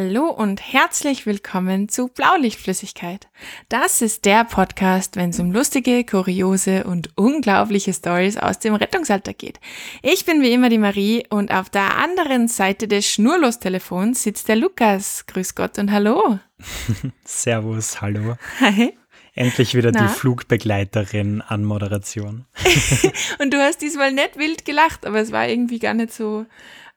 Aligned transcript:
Hallo 0.00 0.28
und 0.30 0.60
herzlich 0.60 1.26
willkommen 1.26 1.88
zu 1.88 2.06
Blaulichtflüssigkeit. 2.06 3.26
Das 3.68 4.00
ist 4.00 4.26
der 4.26 4.44
Podcast, 4.44 5.16
wenn 5.16 5.30
es 5.30 5.40
um 5.40 5.50
lustige, 5.50 6.04
kuriose 6.04 6.84
und 6.84 7.10
unglaubliche 7.16 7.92
Stories 7.92 8.36
aus 8.36 8.60
dem 8.60 8.76
Rettungsalter 8.76 9.34
geht. 9.34 9.58
Ich 10.02 10.24
bin 10.24 10.40
wie 10.40 10.52
immer 10.52 10.68
die 10.68 10.78
Marie 10.78 11.26
und 11.30 11.52
auf 11.52 11.68
der 11.68 11.96
anderen 11.96 12.46
Seite 12.46 12.86
des 12.86 13.08
Schnurlostelefons 13.08 14.22
sitzt 14.22 14.46
der 14.46 14.54
Lukas. 14.54 15.26
Grüß 15.26 15.56
Gott 15.56 15.80
und 15.80 15.90
hallo. 15.90 16.38
Servus, 17.24 18.00
hallo. 18.00 18.36
Hi. 18.60 18.94
Endlich 19.34 19.74
wieder 19.74 19.90
Na? 19.92 20.02
die 20.02 20.08
Flugbegleiterin 20.14 21.42
an 21.42 21.64
Moderation. 21.64 22.44
Und 23.38 23.54
du 23.54 23.58
hast 23.58 23.80
diesmal 23.82 24.10
nicht 24.10 24.36
wild 24.36 24.64
gelacht, 24.64 25.06
aber 25.06 25.20
es 25.20 25.30
war 25.30 25.48
irgendwie 25.48 25.78
gar 25.78 25.94
nicht 25.94 26.12
so, 26.12 26.44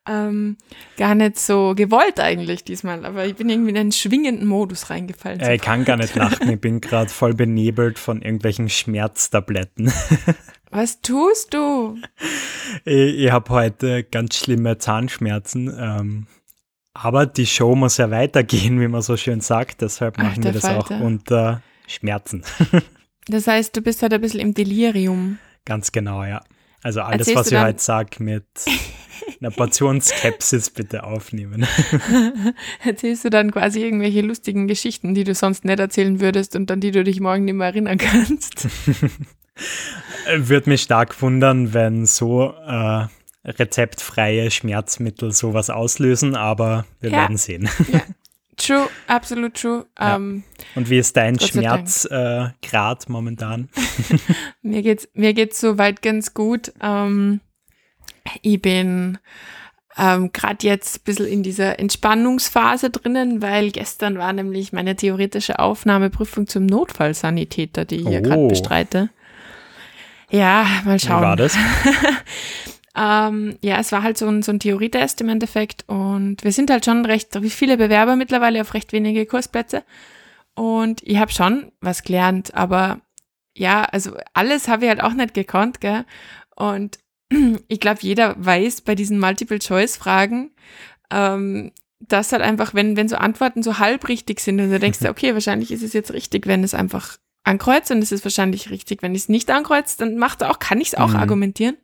ähm, 0.08 0.58
gar 0.98 1.16
nicht 1.16 1.38
so 1.40 1.74
gewollt 1.76 2.20
eigentlich 2.20 2.64
diesmal. 2.64 3.06
Aber 3.06 3.26
ich 3.26 3.36
bin 3.36 3.50
irgendwie 3.50 3.72
in 3.72 3.78
einen 3.78 3.92
schwingenden 3.92 4.48
Modus 4.48 4.90
reingefallen. 4.90 5.40
Äh, 5.40 5.56
ich 5.56 5.62
kann 5.62 5.86
gar 5.86 5.98
nicht 5.98 6.16
lachen, 6.16 6.50
ich 6.50 6.60
bin 6.60 6.82
gerade 6.82 7.10
voll 7.10 7.34
benebelt 7.34 8.00
von 8.00 8.22
irgendwelchen 8.22 8.70
Schmerztabletten. 8.70 9.92
Was 10.72 11.02
tust 11.02 11.54
du? 11.54 11.98
Ich, 12.86 13.26
ich 13.26 13.32
habe 13.32 13.50
heute 13.52 14.04
ganz 14.04 14.38
schlimme 14.38 14.78
Zahnschmerzen. 14.78 15.74
Ähm, 15.78 16.28
aber 16.94 17.26
die 17.26 17.46
Show 17.46 17.76
muss 17.76 17.98
ja 17.98 18.10
weitergehen, 18.12 18.80
wie 18.80 18.88
man 18.88 19.02
so 19.02 19.18
schön 19.18 19.42
sagt. 19.42 19.82
Deshalb 19.82 20.18
machen 20.18 20.44
wir 20.44 20.52
das 20.52 20.66
auch 20.66 20.88
Falter. 20.88 21.04
unter 21.04 21.62
Schmerzen. 21.88 22.44
Das 23.28 23.46
heißt, 23.46 23.78
du 23.78 23.82
bist 23.82 24.02
halt 24.02 24.14
ein 24.14 24.22
bisschen 24.22 24.40
im 24.40 24.56
Delirium. 24.56 25.38
Ganz 25.64 25.92
genau, 25.92 26.24
ja. 26.24 26.42
Also 26.84 27.02
alles, 27.02 27.28
Erzählst 27.28 27.40
was 27.40 27.52
ich 27.52 27.60
heute 27.60 27.80
sage, 27.82 28.24
mit 28.24 28.46
einer 29.40 29.52
Portion 29.52 30.02
Skepsis 30.02 30.70
bitte 30.70 31.04
aufnehmen. 31.04 31.66
Erzählst 32.84 33.26
du 33.26 33.30
dann 33.30 33.52
quasi 33.52 33.82
irgendwelche 33.84 34.22
lustigen 34.22 34.68
Geschichten, 34.68 35.14
die 35.14 35.24
du 35.24 35.36
sonst 35.36 35.64
nicht 35.66 35.80
erzählen 35.80 36.20
würdest 36.20 36.56
und 36.56 36.70
an 36.72 36.80
die 36.80 36.92
du 36.92 37.04
dich 37.04 37.20
morgen 37.20 37.46
nicht 37.46 37.54
mehr 37.56 37.68
erinnern 37.68 37.98
kannst? 37.98 38.68
Würde 40.36 40.70
mich 40.70 40.82
stark 40.82 41.22
wundern, 41.22 41.74
wenn 41.74 42.06
so 42.06 42.54
äh, 42.66 43.06
rezeptfreie 43.46 44.50
Schmerzmittel 44.50 45.32
sowas 45.32 45.70
auslösen, 45.70 46.36
aber 46.36 46.86
wir 47.00 47.12
Ja. 47.12 47.18
werden 47.18 47.38
sehen. 47.38 47.70
True, 48.66 48.88
absolut 49.08 49.56
true. 49.56 49.86
Ja. 50.00 50.16
Ähm, 50.18 50.44
Und 50.76 50.90
wie 50.90 50.98
ist 51.00 51.18
dein. 51.18 51.40
Schmerzgrad 51.40 53.06
äh, 53.08 53.12
momentan? 53.12 53.70
mir 54.62 54.82
geht's, 54.82 55.08
mir 55.14 55.34
geht's 55.34 55.60
soweit 55.60 56.02
ganz 56.02 56.34
gut. 56.34 56.72
Ähm, 56.82 57.42
ich 58.42 58.62
bin 58.62 59.18
ähm, 59.98 60.32
gerade 60.32 60.66
jetzt 60.66 60.98
ein 60.98 61.02
bisschen 61.06 61.28
in 61.28 61.44
dieser 61.44 61.80
Entspannungsphase 61.80 62.90
drinnen, 62.92 63.42
weil 63.42 63.72
gestern 63.72 64.18
war 64.18 64.32
nämlich 64.32 64.72
meine 64.74 64.96
theoretische 64.96 65.60
Aufnahmeprüfung 65.60 66.48
zum 66.48 66.66
Notfallsanitäter, 66.66 67.86
die 67.86 67.98
ich 68.02 68.08
hier 68.08 68.22
gerade 68.22 68.42
Oh. 68.42 68.48
bestreite. 68.48 69.10
Ja, 70.30 70.66
mal 70.86 70.96
Wie 70.96 71.00
schauen. 71.00 71.22
war 71.24 71.36
das? 71.36 71.58
Ähm, 72.96 73.58
ja, 73.64 73.78
es 73.80 73.92
war 73.92 74.04
halt 74.04 74.18
so 74.18 74.28
ein, 74.28 74.42
so 74.44 74.52
ein 74.52 74.60
Theorietest 74.60 75.22
im 75.22 75.30
Endeffekt 75.30 75.86
und 75.88 76.44
wir 76.44 76.52
sind 76.52 76.70
halt 76.70 76.84
schon 76.84 77.06
recht 77.06 77.38
viele 77.50 77.78
Bewerber 77.78 78.18
mittlerweile 78.18 78.60
auf 78.60 78.74
recht 78.74 78.92
wenige 78.92 79.26
Kursplätze 79.26 79.84
und 80.56 81.02
ich 81.04 81.18
habe 81.18 81.32
schon 81.32 81.72
was 81.80 82.04
gelernt, 82.04 82.54
aber 82.54 83.00
ja, 83.56 83.84
also 83.84 84.18
alles 84.34 84.68
habe 84.68 84.86
ich 84.86 84.90
halt 84.90 85.02
auch 85.04 85.14
nicht 85.14 85.34
gekonnt, 85.34 85.82
gell? 85.82 86.06
Und 86.56 87.00
ich 87.68 87.80
glaube, 87.80 88.00
jeder 88.02 88.36
weiß 88.38 88.82
bei 88.82 88.96
diesen 88.96 89.20
Multiple-Choice-Fragen, 89.20 90.52
ähm, 91.12 91.72
dass 92.00 92.32
halt 92.32 92.42
einfach, 92.42 92.74
wenn, 92.74 92.98
wenn 92.98 93.08
so 93.08 93.16
Antworten 93.16 93.64
so 93.64 93.78
halb 93.78 94.08
richtig 94.08 94.40
sind 94.40 94.60
und 94.60 94.72
du 94.72 94.80
denkst, 94.80 95.00
okay, 95.08 95.34
wahrscheinlich 95.34 95.72
ist 95.72 95.84
es 95.84 95.94
jetzt 95.94 96.12
richtig, 96.14 96.48
wenn 96.48 96.64
es 96.64 96.74
einfach 96.74 97.18
ankreuzt 97.44 97.92
und 97.92 98.00
es 98.00 98.12
ist 98.12 98.26
wahrscheinlich 98.26 98.70
richtig, 98.70 99.02
wenn 99.02 99.16
ich 99.16 99.24
es 99.24 99.30
nicht 99.30 99.50
ankreuze, 99.50 99.98
dann 99.98 100.18
macht 100.18 100.42
er 100.42 100.52
auch, 100.52 100.60
kann 100.60 100.82
ich 100.82 100.90
es 100.90 100.96
auch 100.96 101.10
Mhm. 101.10 101.16
argumentieren. 101.18 101.78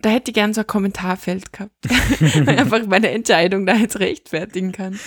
Da 0.00 0.10
hätte 0.10 0.30
ich 0.30 0.34
gern 0.34 0.54
so 0.54 0.60
ein 0.60 0.66
Kommentarfeld 0.66 1.52
gehabt, 1.52 1.72
weil 2.20 2.54
ich 2.54 2.60
einfach 2.60 2.86
meine 2.86 3.10
Entscheidung 3.10 3.66
da 3.66 3.74
jetzt 3.74 3.98
rechtfertigen 3.98 4.70
kann. 4.70 4.98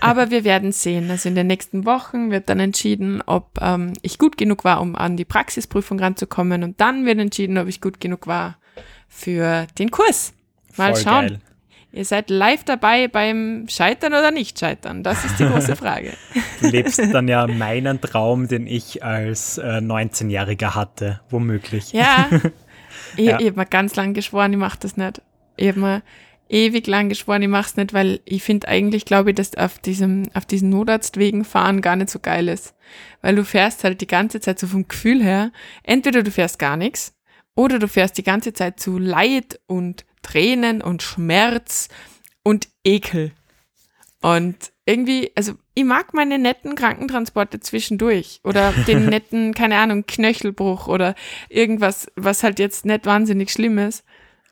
Aber 0.00 0.30
wir 0.30 0.42
werden 0.42 0.72
sehen. 0.72 1.10
Also 1.10 1.28
in 1.28 1.34
den 1.34 1.48
nächsten 1.48 1.84
Wochen 1.84 2.30
wird 2.30 2.48
dann 2.48 2.58
entschieden, 2.58 3.22
ob 3.26 3.58
ähm, 3.60 3.92
ich 4.00 4.18
gut 4.18 4.38
genug 4.38 4.64
war, 4.64 4.80
um 4.80 4.96
an 4.96 5.18
die 5.18 5.26
Praxisprüfung 5.26 6.00
ranzukommen. 6.00 6.62
Und 6.62 6.80
dann 6.80 7.04
wird 7.04 7.18
entschieden, 7.18 7.58
ob 7.58 7.68
ich 7.68 7.82
gut 7.82 8.00
genug 8.00 8.26
war 8.26 8.56
für 9.06 9.66
den 9.78 9.90
Kurs. 9.90 10.32
Mal 10.76 10.94
Voll 10.94 11.02
schauen. 11.02 11.26
geil. 11.28 11.40
Ihr 11.90 12.04
seid 12.04 12.28
live 12.28 12.64
dabei 12.64 13.08
beim 13.08 13.66
Scheitern 13.68 14.12
oder 14.12 14.30
nicht 14.30 14.58
Scheitern? 14.58 15.02
Das 15.02 15.24
ist 15.24 15.38
die 15.38 15.44
große 15.46 15.74
Frage. 15.74 16.12
Du 16.60 16.68
lebst 16.68 17.00
dann 17.12 17.28
ja 17.28 17.46
meinen 17.46 18.00
Traum, 18.00 18.46
den 18.46 18.66
ich 18.66 19.02
als 19.02 19.58
äh, 19.58 19.78
19-Jähriger 19.78 20.74
hatte, 20.74 21.20
womöglich. 21.30 21.92
Ja. 21.92 22.28
Ich, 23.18 23.26
Ja. 23.26 23.38
ich 23.40 23.46
habe 23.46 23.58
mir 23.58 23.66
ganz 23.66 23.96
lang 23.96 24.14
geschworen, 24.14 24.52
ich 24.52 24.58
mache 24.58 24.78
das 24.80 24.96
nicht. 24.96 25.20
Ich 25.56 25.68
habe 25.68 25.80
mir 25.80 26.02
ewig 26.48 26.86
lang 26.86 27.08
geschworen, 27.08 27.42
ich 27.42 27.48
mache 27.48 27.66
es 27.68 27.76
nicht, 27.76 27.92
weil 27.92 28.20
ich 28.24 28.42
finde 28.42 28.68
eigentlich, 28.68 29.04
glaube 29.04 29.30
ich, 29.30 29.36
dass 29.36 29.54
auf 29.56 29.78
diesem, 29.78 30.28
auf 30.34 30.46
diesen 30.46 30.70
Notarztwegen 30.70 31.44
fahren 31.44 31.82
gar 31.82 31.96
nicht 31.96 32.10
so 32.10 32.20
geil 32.20 32.48
ist. 32.48 32.74
Weil 33.20 33.34
du 33.34 33.44
fährst 33.44 33.84
halt 33.84 34.00
die 34.00 34.06
ganze 34.06 34.40
Zeit 34.40 34.58
so 34.58 34.66
vom 34.66 34.86
Gefühl 34.86 35.22
her, 35.22 35.50
entweder 35.82 36.22
du 36.22 36.30
fährst 36.30 36.58
gar 36.58 36.76
nichts 36.76 37.12
oder 37.54 37.78
du 37.78 37.88
fährst 37.88 38.16
die 38.18 38.22
ganze 38.22 38.52
Zeit 38.52 38.80
zu 38.80 38.98
Leid 38.98 39.60
und 39.66 40.06
Tränen 40.22 40.80
und 40.80 41.02
Schmerz 41.02 41.88
und 42.44 42.68
Ekel. 42.84 43.32
Und 44.20 44.72
irgendwie, 44.84 45.30
also 45.36 45.52
ich 45.74 45.84
mag 45.84 46.12
meine 46.14 46.38
netten 46.38 46.74
Krankentransporte 46.74 47.60
zwischendurch 47.60 48.40
oder 48.42 48.72
den 48.72 49.06
netten, 49.10 49.54
keine 49.54 49.76
Ahnung, 49.78 50.06
Knöchelbruch 50.06 50.88
oder 50.88 51.14
irgendwas, 51.48 52.10
was 52.16 52.42
halt 52.42 52.58
jetzt 52.58 52.84
nicht 52.84 53.06
wahnsinnig 53.06 53.50
schlimm 53.52 53.78
ist. 53.78 54.04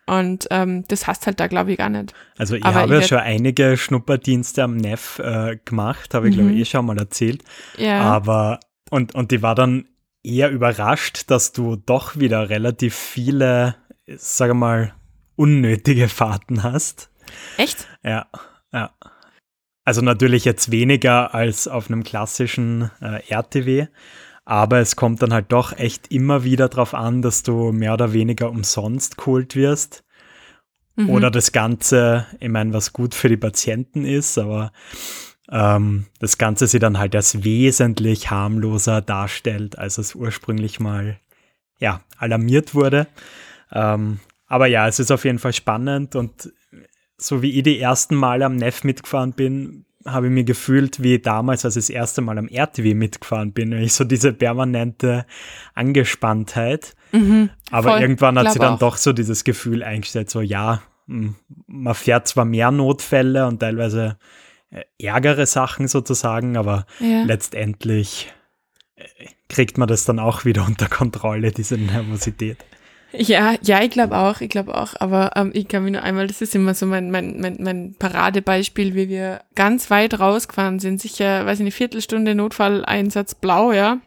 Und 0.09 0.47
ähm, 0.51 0.85
das 0.87 1.09
hast 1.09 1.27
halt 1.27 1.41
da, 1.41 1.49
glaube 1.49 1.73
ich, 1.73 1.79
gar 1.79 1.89
nicht. 1.89 2.15
Also 2.39 2.55
ich 2.55 2.65
Aber 2.65 2.77
habe 2.77 2.95
ja 2.95 3.03
schon 3.03 3.19
einige 3.19 3.77
Schnupperdienste 3.77 4.63
am 4.63 4.77
Neff 4.77 5.19
äh, 5.19 5.59
gemacht, 5.65 6.15
habe 6.15 6.29
ich 6.29 6.37
glaube 6.37 6.51
Mhm. 6.51 6.57
ich 6.57 6.61
eh 6.61 6.65
schon 6.71 6.87
mal 6.87 6.97
erzählt. 6.99 7.43
Ja. 7.77 8.03
Aber, 8.03 8.61
und, 8.91 9.17
und 9.17 9.33
die 9.33 9.43
war 9.43 9.57
dann 9.57 9.89
eher 10.23 10.51
überrascht, 10.51 11.25
dass 11.29 11.51
du 11.51 11.75
doch 11.75 12.17
wieder 12.21 12.51
relativ 12.51 12.95
viele, 12.95 13.75
sage 14.07 14.55
mal, 14.55 14.95
unnötige 15.35 16.09
Fahrten 16.09 16.63
hast. 16.63 17.11
Echt? 17.57 17.89
Ja, 18.05 18.27
ja. 18.73 18.91
Also 19.87 20.03
natürlich 20.03 20.45
jetzt 20.45 20.73
weniger 20.73 21.33
als 21.33 21.69
auf 21.69 21.89
einem 21.89 22.03
klassischen 22.03 22.91
äh, 23.01 23.21
RTW, 23.33 23.87
aber 24.45 24.81
es 24.81 24.97
kommt 24.97 25.23
dann 25.23 25.33
halt 25.33 25.53
doch 25.53 25.73
echt 25.79 26.11
immer 26.11 26.43
wieder 26.43 26.69
darauf 26.69 26.93
an, 26.93 27.23
dass 27.23 27.45
du 27.45 27.71
mehr 27.71 27.95
oder 27.95 28.13
weniger 28.13 28.51
umsonst 28.51 29.17
geholt 29.17 29.55
wirst. 29.55 30.03
Mhm. 30.97 31.11
Oder 31.11 31.31
das 31.31 31.53
Ganze, 31.53 32.27
ich 32.41 32.49
meine, 32.49 32.73
was 32.73 32.93
gut 32.93 33.15
für 33.15 33.29
die 33.29 33.37
Patienten 33.37 34.05
ist, 34.05 34.39
aber 34.39 34.73
ähm, 35.53 36.07
das 36.19 36.37
Ganze 36.37 36.67
sie 36.67 36.81
dann 36.81 36.99
halt 36.99 37.15
als 37.15 37.45
wesentlich 37.45 38.29
harmloser 38.29 39.03
darstellt, 39.03 39.79
als 39.79 39.99
es 39.99 40.17
ursprünglich 40.17 40.81
mal 40.81 41.21
ja, 41.79 42.01
alarmiert 42.19 42.75
wurde. 42.75 43.07
Ähm, 43.71 44.19
aber 44.49 44.67
ja, 44.67 44.89
es 44.89 44.99
ist 44.99 45.13
auf 45.13 45.25
jeden 45.25 45.39
Fall 45.39 45.53
spannend 45.53 46.17
und 46.17 46.53
so 47.19 47.43
wie 47.43 47.57
ich 47.57 47.63
die 47.63 47.79
ersten 47.81 48.15
Mal 48.15 48.43
am 48.43 48.57
Neff 48.57 48.85
mitgefahren 48.85 49.33
bin, 49.33 49.85
habe 50.05 50.27
ich 50.27 50.33
mir 50.33 50.45
gefühlt 50.45 51.03
wie 51.03 51.19
damals, 51.19 51.65
als 51.65 51.77
ich 51.77 51.85
das 51.87 51.91
erste 51.91 52.21
Mal 52.23 52.39
am 52.39 52.47
RTW 52.49 52.95
mitgefahren 52.95 53.53
bin. 53.53 53.73
Ich 53.73 53.95
so 53.95 54.05
diese 54.05 54.33
permanente 54.33 55.27
Angespanntheit. 55.75 56.95
Mhm. 57.13 57.51
Aber 57.71 57.91
Voll, 57.93 58.01
irgendwann 58.03 58.39
hat 58.39 58.53
sie 58.53 58.59
dann 58.59 58.75
auch. 58.75 58.79
doch 58.79 58.97
so 58.97 59.13
dieses 59.13 59.45
Gefühl 59.45 59.83
eingestellt, 59.83 60.31
so 60.31 60.41
ja, 60.41 60.83
man 61.07 61.95
fährt 61.95 62.29
zwar 62.29 62.45
mehr 62.45 62.71
Notfälle 62.71 63.47
und 63.47 63.61
teilweise 63.61 64.19
äh, 64.71 64.83
ärgere 64.99 65.47
Sachen 65.47 65.89
sozusagen, 65.89 66.57
aber 66.57 66.87
Ja. 67.01 67.23
letztendlich 67.25 68.33
äh, 68.97 69.05
kriegt 69.49 69.79
man 69.79 69.89
das 69.89 70.05
dann 70.05 70.19
auch 70.19 70.45
wieder 70.45 70.65
unter 70.67 70.89
Kontrolle, 70.89 71.53
diese 71.53 71.77
Nervosität. 71.79 72.59
Ja, 73.13 73.55
ja, 73.63 73.83
ich 73.83 73.91
glaube 73.91 74.17
auch, 74.17 74.41
ich 74.41 74.49
glaube 74.49 74.75
auch. 74.75 74.95
Aber 74.99 75.33
ähm, 75.37 75.51
ich 75.55 75.69
kann 75.69 75.85
mich 75.85 75.93
nur 75.93 76.03
einmal, 76.03 76.27
das 76.27 76.43
ist 76.43 76.55
immer 76.55 76.75
so 76.75 76.87
mein, 76.87 77.11
mein, 77.11 77.41
mein, 77.41 77.57
mein 77.61 77.95
Paradebeispiel, 77.99 78.95
wie 78.95 79.09
wir 79.09 79.41
ganz 79.55 79.91
weit 79.91 80.19
rausgefahren 80.19 80.81
sind, 80.81 81.01
sicher, 81.01 81.47
weiß 81.47 81.61
ich 81.61 81.65
nicht, 81.65 81.77
Viertelstunde 81.77 82.35
Notfalleinsatz 82.35 83.35
blau, 83.35 83.73
ja. 83.73 83.99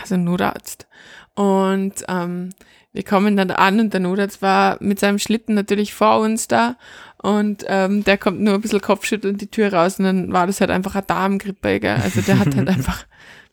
Also 0.00 0.16
Notarzt. 0.16 0.86
Und 1.34 2.04
ähm, 2.08 2.50
wir 2.92 3.04
kommen 3.04 3.36
dann 3.36 3.50
an 3.50 3.80
und 3.80 3.92
der 3.92 4.00
Notarzt 4.00 4.42
war 4.42 4.76
mit 4.80 4.98
seinem 4.98 5.18
Schlitten 5.18 5.54
natürlich 5.54 5.94
vor 5.94 6.20
uns 6.20 6.48
da 6.48 6.76
und 7.22 7.64
ähm, 7.68 8.02
der 8.02 8.18
kommt 8.18 8.40
nur 8.40 8.54
ein 8.54 8.60
bisschen 8.60 8.80
kopfschüttelnd 8.80 9.40
die 9.40 9.46
Tür 9.46 9.72
raus 9.72 9.98
und 9.98 10.06
dann 10.06 10.32
war 10.32 10.46
das 10.46 10.60
halt 10.60 10.70
einfach 10.70 10.94
eine 10.94 11.06
Darmgrippe, 11.06 11.78
gell? 11.78 11.98
Also 12.02 12.20
der 12.22 12.38
hat 12.38 12.56
halt 12.56 12.68
einfach 12.68 13.06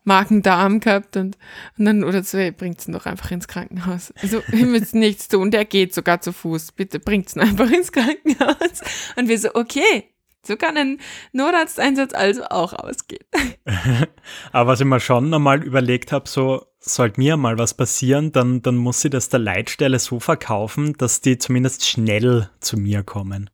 Magen-Darm 0.07 0.79
gehabt 0.79 1.17
und, 1.17 1.37
und 1.77 1.85
dann 1.85 2.03
oder 2.03 2.23
so, 2.23 2.37
ey, 2.37 2.51
bringt's 2.51 2.87
ihn 2.87 2.93
doch 2.93 3.05
einfach 3.05 3.29
ins 3.31 3.47
Krankenhaus. 3.47 4.13
Also, 4.21 4.41
ihr 4.51 4.65
müsst 4.65 4.95
nichts 4.95 5.27
tun, 5.27 5.51
der 5.51 5.65
geht 5.65 5.93
sogar 5.93 6.21
zu 6.21 6.31
Fuß. 6.33 6.71
Bitte 6.71 6.99
bringt's 6.99 7.35
ihn 7.35 7.41
einfach 7.41 7.69
ins 7.69 7.91
Krankenhaus. 7.91 8.81
Und 9.17 9.27
wir 9.27 9.37
so, 9.37 9.53
okay, 9.53 10.05
So 10.47 10.55
kann 10.55 10.77
ein 10.77 10.99
Notarzteinsatz 11.33 12.13
also 12.13 12.45
auch 12.45 12.71
ausgehen. 12.71 13.25
Aber 14.53 14.71
was 14.71 14.79
ich 14.79 14.85
mir 14.85 15.01
schon 15.01 15.33
einmal 15.33 15.61
überlegt 15.61 16.13
habe, 16.13 16.29
so 16.29 16.65
sollte 16.79 17.19
mir 17.19 17.35
mal 17.35 17.57
was 17.57 17.73
passieren, 17.73 18.31
dann, 18.31 18.61
dann 18.61 18.77
muss 18.77 19.01
sie 19.01 19.09
das 19.09 19.27
der 19.27 19.39
Leitstelle 19.39 19.99
so 19.99 20.21
verkaufen, 20.21 20.93
dass 20.93 21.19
die 21.19 21.37
zumindest 21.37 21.85
schnell 21.85 22.49
zu 22.61 22.77
mir 22.77 23.03
kommen. 23.03 23.49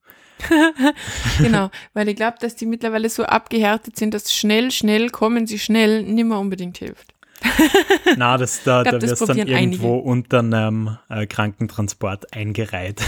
genau, 1.39 1.69
weil 1.93 2.09
ich 2.09 2.15
glaube, 2.15 2.37
dass 2.39 2.55
die 2.55 2.65
mittlerweile 2.65 3.09
so 3.09 3.23
abgehärtet 3.23 3.95
sind, 3.95 4.13
dass 4.13 4.33
schnell, 4.33 4.71
schnell 4.71 5.09
kommen 5.09 5.47
sie 5.47 5.59
schnell 5.59 6.03
nimmer 6.03 6.39
unbedingt 6.39 6.77
hilft. 6.77 7.13
Na, 8.17 8.37
das, 8.37 8.63
da, 8.63 8.83
glaub, 8.83 8.99
da 8.99 9.07
wirst 9.07 9.27
dann 9.27 9.37
irgendwo 9.37 9.57
einige. 9.57 9.87
unter 9.87 10.39
einem 10.39 10.97
äh, 11.09 11.25
Krankentransport 11.25 12.33
eingereiht. 12.33 13.01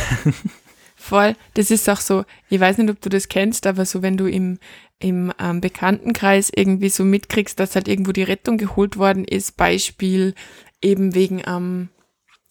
Voll, 0.96 1.36
das 1.54 1.72
ist 1.72 1.90
auch 1.90 2.00
so, 2.00 2.26
ich 2.50 2.60
weiß 2.60 2.78
nicht, 2.80 2.90
ob 2.90 3.00
du 3.02 3.10
das 3.10 3.28
kennst, 3.28 3.68
aber 3.68 3.86
so, 3.86 4.02
wenn 4.02 4.18
du 4.18 4.28
im, 4.28 4.58
im 5.00 5.32
ähm, 5.40 5.62
Bekanntenkreis 5.62 6.52
irgendwie 6.54 6.90
so 6.90 7.04
mitkriegst, 7.04 7.60
dass 7.60 7.76
halt 7.76 7.88
irgendwo 7.88 8.12
die 8.12 8.24
Rettung 8.24 8.58
geholt 8.58 8.98
worden 8.98 9.24
ist, 9.24 9.58
Beispiel 9.58 10.34
eben 10.82 11.14
wegen, 11.14 11.44
ähm, 11.46 11.90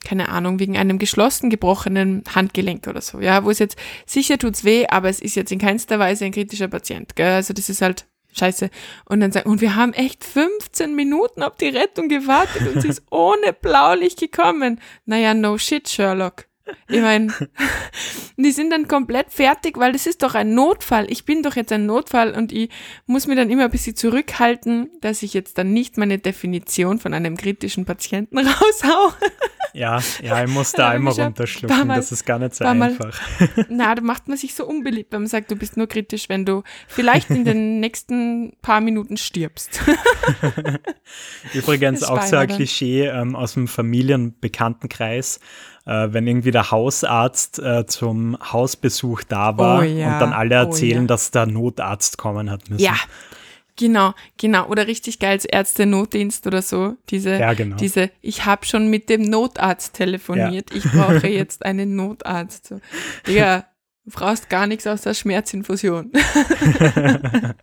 keine 0.05 0.29
Ahnung, 0.29 0.59
wegen 0.59 0.77
einem 0.77 0.99
geschlossen 0.99 1.51
gebrochenen 1.51 2.23
Handgelenk 2.35 2.87
oder 2.87 3.01
so, 3.01 3.21
ja, 3.21 3.45
wo 3.45 3.51
es 3.51 3.59
jetzt, 3.59 3.77
sicher 4.06 4.39
tut's 4.39 4.65
weh, 4.65 4.87
aber 4.89 5.09
es 5.09 5.21
ist 5.21 5.35
jetzt 5.35 5.53
in 5.53 5.59
keinster 5.59 5.99
Weise 5.99 6.25
ein 6.25 6.33
kritischer 6.33 6.69
Patient, 6.69 7.17
gell? 7.17 7.33
also 7.33 7.53
das 7.55 7.69
ist 7.69 7.83
halt 7.83 8.06
scheiße. 8.37 8.71
Und 9.06 9.21
dann 9.21 9.33
sagen, 9.33 9.49
und 9.49 9.61
wir 9.61 9.77
haben 9.77 9.93
echt 9.93 10.25
15 10.25 10.95
Minuten 10.95 11.43
auf 11.43 11.56
die 11.56 11.69
Rettung 11.69 12.09
gewartet 12.09 12.67
und 12.75 12.83
sie 12.83 12.89
ist 12.89 13.03
ohne 13.11 13.53
Blaulicht 13.53 14.21
gekommen. 14.21 14.81
Naja, 15.06 15.35
no 15.35 15.59
shit, 15.59 15.89
Sherlock. 15.89 16.47
Ich 16.89 17.01
meine, 17.01 17.33
die 18.37 18.51
sind 18.51 18.71
dann 18.71 18.89
komplett 18.89 19.31
fertig, 19.31 19.79
weil 19.79 19.93
das 19.93 20.06
ist 20.06 20.23
doch 20.23 20.35
ein 20.35 20.55
Notfall. 20.55 21.11
Ich 21.11 21.25
bin 21.25 21.43
doch 21.43 21.56
jetzt 21.56 21.73
ein 21.73 21.85
Notfall 21.87 22.35
und 22.35 22.53
ich 22.53 22.71
muss 23.06 23.27
mir 23.27 23.37
dann 23.37 23.51
immer 23.51 23.65
ein 23.65 23.71
bisschen 23.71 23.97
zurückhalten, 23.97 24.91
dass 25.01 25.23
ich 25.23 25.35
jetzt 25.35 25.59
dann 25.59 25.73
nicht 25.73 25.99
meine 25.99 26.19
Definition 26.19 26.99
von 26.99 27.12
einem 27.12 27.37
kritischen 27.37 27.85
Patienten 27.85 28.39
raushau. 28.47 29.12
Ja, 29.75 30.00
ja, 30.23 30.44
ich 30.44 30.50
muss 30.50 30.73
da 30.73 30.88
einmal 30.91 31.12
runterschlucken, 31.12 31.88
das 31.88 32.12
ist 32.12 32.25
gar 32.25 32.38
nicht 32.38 32.55
so 32.55 32.65
einfach. 32.65 33.21
na, 33.69 33.94
da 33.94 34.03
macht 34.03 34.29
man 34.29 34.37
sich 34.37 34.55
so 34.55 34.65
unbeliebt, 34.65 35.12
wenn 35.12 35.23
man 35.23 35.29
sagt, 35.29 35.50
du 35.50 35.56
bist 35.56 35.76
nur 35.76 35.88
kritisch, 35.88 36.29
wenn 36.29 36.44
du 36.44 36.62
vielleicht 36.87 37.29
in 37.31 37.44
den 37.44 37.81
nächsten 37.81 38.53
paar 38.62 38.81
Minuten 38.81 39.17
stirbst. 39.17 39.82
Übrigens 41.55 42.05
auch 42.05 42.23
so 42.23 42.37
ein 42.37 42.49
Klischee 42.49 43.06
ähm, 43.06 43.35
aus 43.35 43.55
dem 43.55 43.67
Familienbekanntenkreis 43.69 45.41
äh, 45.87 46.09
wenn 46.12 46.27
irgendwie 46.27 46.50
der 46.50 46.70
Hausarzt 46.70 47.59
äh, 47.59 47.85
zum 47.87 48.38
Hausbesuch 48.41 49.23
da 49.25 49.59
war 49.59 49.81
oh, 49.81 49.82
ja. 49.82 50.15
und 50.15 50.20
dann 50.20 50.32
alle 50.32 50.55
erzählen, 50.55 50.99
oh, 50.99 51.03
ja. 51.03 51.06
dass 51.09 51.31
der 51.31 51.47
Notarzt 51.47 52.17
kommen 52.17 52.50
hat 52.50 52.70
müssen. 52.70 52.82
Ja, 52.82 52.94
Genau, 53.76 54.15
genau. 54.38 54.67
Oder 54.69 54.87
richtig 54.87 55.19
geil 55.19 55.32
als 55.32 55.44
Ärzte-Notdienst 55.44 56.47
oder 56.47 56.62
so. 56.62 56.97
Diese, 57.11 57.38
ja, 57.38 57.55
genau. 57.55 57.76
diese, 57.76 58.11
ich 58.21 58.44
habe 58.44 58.65
schon 58.67 58.88
mit 58.88 59.09
dem 59.09 59.23
Notarzt 59.23 59.94
telefoniert, 59.94 60.71
ja. 60.71 60.76
ich 60.76 60.85
brauche 60.85 61.26
jetzt 61.32 61.65
einen 61.65 61.97
Notarzt. 61.97 62.69
So. 62.69 62.81
Digga, 63.26 63.67
du 64.05 64.12
brauchst 64.12 64.49
gar 64.49 64.69
nichts 64.69 64.87
außer 64.87 65.12
Schmerzinfusion. 65.15 66.12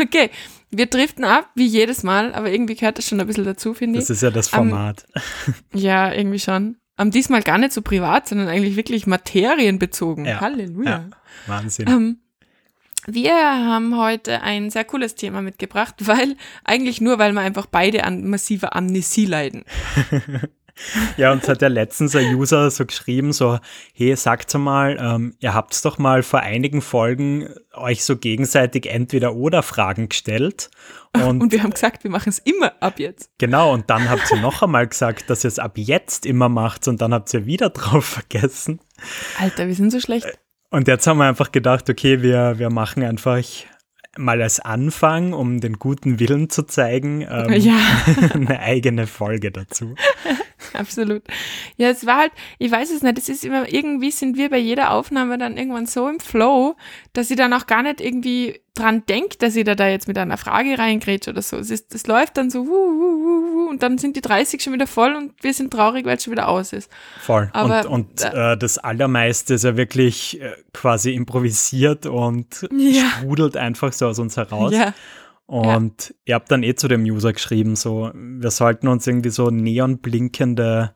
okay, 0.00 0.30
wir 0.70 0.86
driften 0.86 1.24
ab, 1.24 1.50
wie 1.54 1.66
jedes 1.66 2.02
Mal, 2.02 2.34
aber 2.34 2.50
irgendwie 2.50 2.74
gehört 2.74 2.98
das 2.98 3.08
schon 3.08 3.20
ein 3.20 3.26
bisschen 3.26 3.44
dazu, 3.44 3.74
finde 3.74 3.98
ich. 3.98 4.06
Das 4.06 4.10
ist 4.10 4.22
ja 4.22 4.30
das 4.30 4.48
Format. 4.48 5.06
Um, 5.14 5.54
ja, 5.80 6.12
irgendwie 6.12 6.40
schon. 6.40 6.76
Um, 7.00 7.10
diesmal 7.12 7.42
gar 7.42 7.58
nicht 7.58 7.72
so 7.72 7.80
privat, 7.80 8.28
sondern 8.28 8.48
eigentlich 8.48 8.76
wirklich 8.76 9.06
materienbezogen. 9.06 10.24
Ja. 10.24 10.40
Halleluja. 10.40 10.90
Ja. 10.90 11.10
Wahnsinn. 11.46 11.88
Um, 11.88 12.18
wir 13.06 13.34
haben 13.34 13.96
heute 13.96 14.42
ein 14.42 14.70
sehr 14.70 14.84
cooles 14.84 15.14
Thema 15.14 15.42
mitgebracht, 15.42 15.94
weil 16.00 16.36
eigentlich 16.64 17.00
nur, 17.00 17.18
weil 17.18 17.32
wir 17.32 17.40
einfach 17.40 17.66
beide 17.66 18.04
an 18.04 18.28
massiver 18.28 18.74
Amnesie 18.74 19.26
leiden. 19.26 19.64
Ja, 21.16 21.32
uns 21.32 21.48
hat 21.48 21.62
ja 21.62 21.68
letztens 21.68 22.14
ein 22.14 22.34
User 22.34 22.70
so 22.70 22.86
geschrieben, 22.86 23.32
so, 23.32 23.58
hey, 23.92 24.14
sagt 24.16 24.54
mal, 24.54 24.96
ähm, 25.00 25.34
ihr 25.40 25.54
habt 25.54 25.84
doch 25.84 25.98
mal 25.98 26.22
vor 26.22 26.40
einigen 26.40 26.82
Folgen 26.82 27.48
euch 27.74 28.04
so 28.04 28.16
gegenseitig 28.16 28.86
entweder 28.86 29.34
oder 29.34 29.62
Fragen 29.62 30.08
gestellt. 30.08 30.70
Und, 31.14 31.40
und 31.40 31.52
wir 31.52 31.62
haben 31.62 31.72
gesagt, 31.72 32.04
wir 32.04 32.10
machen 32.10 32.28
es 32.28 32.38
immer 32.38 32.74
ab 32.80 33.00
jetzt. 33.00 33.30
Genau, 33.38 33.72
und 33.72 33.88
dann 33.88 34.10
habt 34.10 34.30
ihr 34.30 34.36
noch 34.36 34.62
einmal 34.62 34.86
gesagt, 34.86 35.30
dass 35.30 35.42
ihr 35.42 35.48
es 35.48 35.58
ab 35.58 35.78
jetzt 35.78 36.26
immer 36.26 36.50
macht 36.50 36.86
und 36.86 37.00
dann 37.00 37.14
habt 37.14 37.32
ihr 37.32 37.46
wieder 37.46 37.70
drauf 37.70 38.04
vergessen. 38.04 38.78
Alter, 39.38 39.66
wir 39.66 39.74
sind 39.74 39.90
so 39.90 40.00
schlecht. 40.00 40.38
Und 40.70 40.86
jetzt 40.86 41.06
haben 41.06 41.18
wir 41.18 41.24
einfach 41.26 41.50
gedacht, 41.52 41.88
okay, 41.88 42.22
wir, 42.22 42.58
wir 42.58 42.70
machen 42.70 43.02
einfach 43.02 43.42
mal 44.18 44.42
als 44.42 44.60
Anfang, 44.60 45.32
um 45.32 45.60
den 45.60 45.74
guten 45.74 46.20
Willen 46.20 46.50
zu 46.50 46.64
zeigen, 46.64 47.22
ähm, 47.22 47.52
ja. 47.52 47.78
eine 48.34 48.60
eigene 48.60 49.06
Folge 49.06 49.50
dazu. 49.50 49.94
Absolut. 50.74 51.22
Ja, 51.76 51.88
es 51.88 52.06
war 52.06 52.18
halt, 52.18 52.32
ich 52.58 52.70
weiß 52.70 52.90
es 52.90 53.02
nicht, 53.02 53.18
es 53.18 53.28
ist 53.28 53.44
immer, 53.44 53.72
irgendwie 53.72 54.10
sind 54.10 54.36
wir 54.36 54.50
bei 54.50 54.58
jeder 54.58 54.90
Aufnahme 54.90 55.38
dann 55.38 55.56
irgendwann 55.56 55.86
so 55.86 56.08
im 56.08 56.20
Flow, 56.20 56.76
dass 57.12 57.30
ich 57.30 57.36
dann 57.36 57.52
auch 57.52 57.66
gar 57.66 57.82
nicht 57.82 58.00
irgendwie 58.00 58.60
dran 58.74 59.04
denkt, 59.06 59.42
dass 59.42 59.56
ich 59.56 59.64
da, 59.64 59.74
da 59.74 59.88
jetzt 59.88 60.08
mit 60.08 60.18
einer 60.18 60.36
Frage 60.36 60.78
reingrätsche 60.78 61.30
oder 61.30 61.42
so. 61.42 61.56
Es, 61.56 61.70
ist, 61.70 61.94
es 61.94 62.06
läuft 62.06 62.36
dann 62.36 62.50
so, 62.50 62.66
wuh, 62.66 62.70
wuh, 62.70 63.66
wuh, 63.66 63.70
und 63.70 63.82
dann 63.82 63.98
sind 63.98 64.16
die 64.16 64.20
30 64.20 64.62
schon 64.62 64.72
wieder 64.72 64.86
voll 64.86 65.14
und 65.14 65.32
wir 65.42 65.52
sind 65.52 65.72
traurig, 65.72 66.04
weil 66.06 66.16
es 66.16 66.24
schon 66.24 66.32
wieder 66.32 66.48
aus 66.48 66.72
ist. 66.72 66.90
Voll. 67.20 67.50
Aber, 67.52 67.88
und, 67.88 68.10
und 68.20 68.24
äh, 68.24 68.56
das 68.56 68.78
Allermeiste 68.78 69.54
ist 69.54 69.64
ja 69.64 69.76
wirklich 69.76 70.40
äh, 70.40 70.52
quasi 70.72 71.12
improvisiert 71.12 72.06
und 72.06 72.68
ja. 72.76 73.04
sprudelt 73.18 73.56
einfach 73.56 73.92
so 73.92 74.06
aus 74.06 74.18
uns 74.18 74.36
heraus. 74.36 74.72
Ja. 74.72 74.94
Und 75.48 76.08
ja. 76.08 76.14
ihr 76.26 76.34
habt 76.34 76.50
dann 76.50 76.62
eh 76.62 76.74
zu 76.74 76.88
dem 76.88 77.04
User 77.04 77.32
geschrieben, 77.32 77.74
so, 77.74 78.10
wir 78.14 78.50
sollten 78.50 78.86
uns 78.86 79.06
irgendwie 79.06 79.30
so 79.30 79.48
neonblinkende 79.48 80.92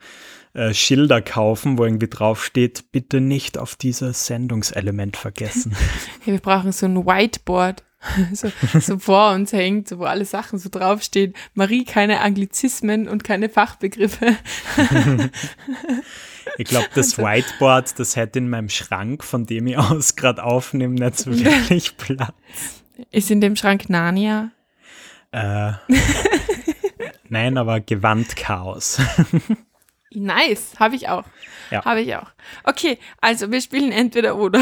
äh, 0.53 0.75
Schilder 0.75 1.23
kaufen, 1.23 1.79
wo 1.79 1.87
irgendwie 1.87 2.09
draufsteht, 2.09 2.93
bitte 2.93 3.23
nicht 3.23 3.57
auf 3.57 3.77
dieses 3.77 4.27
Sendungselement 4.27 5.17
vergessen. 5.17 5.75
Ja, 6.27 6.35
wir 6.35 6.41
brauchen 6.41 6.71
so 6.71 6.85
ein 6.85 7.07
Whiteboard, 7.07 7.83
so, 8.35 8.53
so 8.79 8.99
vor 8.99 9.33
uns 9.33 9.55
hängt, 9.55 9.89
so, 9.89 9.99
wo 9.99 10.05
alle 10.05 10.27
Sachen 10.27 10.59
so 10.59 10.69
draufstehen. 10.69 11.33
Marie, 11.55 11.85
keine 11.85 12.21
Anglizismen 12.21 13.09
und 13.09 13.25
keine 13.25 13.49
Fachbegriffe. 13.49 14.37
ich 16.59 16.67
glaube, 16.67 16.89
das 16.95 17.19
also 17.19 17.23
Whiteboard, 17.23 17.99
das 17.99 18.17
hätte 18.17 18.39
in 18.39 18.51
meinem 18.51 18.69
Schrank, 18.69 19.25
von 19.25 19.47
dem 19.47 19.67
ich 19.67 19.79
aus 19.79 20.15
gerade 20.15 20.45
aufnehme, 20.45 20.95
nicht 20.95 21.19
so 21.19 21.31
wirklich 21.33 21.97
Platz. 21.97 22.82
Ist 23.11 23.31
in 23.31 23.41
dem 23.41 23.57
Schrank 23.57 23.89
Narnia? 23.89 24.51
Äh, 25.33 25.73
nein, 27.29 27.57
aber 27.57 27.81
Gewandchaos. 27.81 29.01
nice, 30.11 30.75
habe 30.79 30.97
ich 30.97 31.09
auch. 31.09 31.25
Ja. 31.71 31.85
Habe 31.85 32.03
ich 32.03 32.15
auch. 32.15 32.31
Okay, 32.65 32.99
also 33.21 33.51
wir 33.51 33.61
spielen 33.63 33.93
entweder 33.93 34.37
oder. 34.37 34.61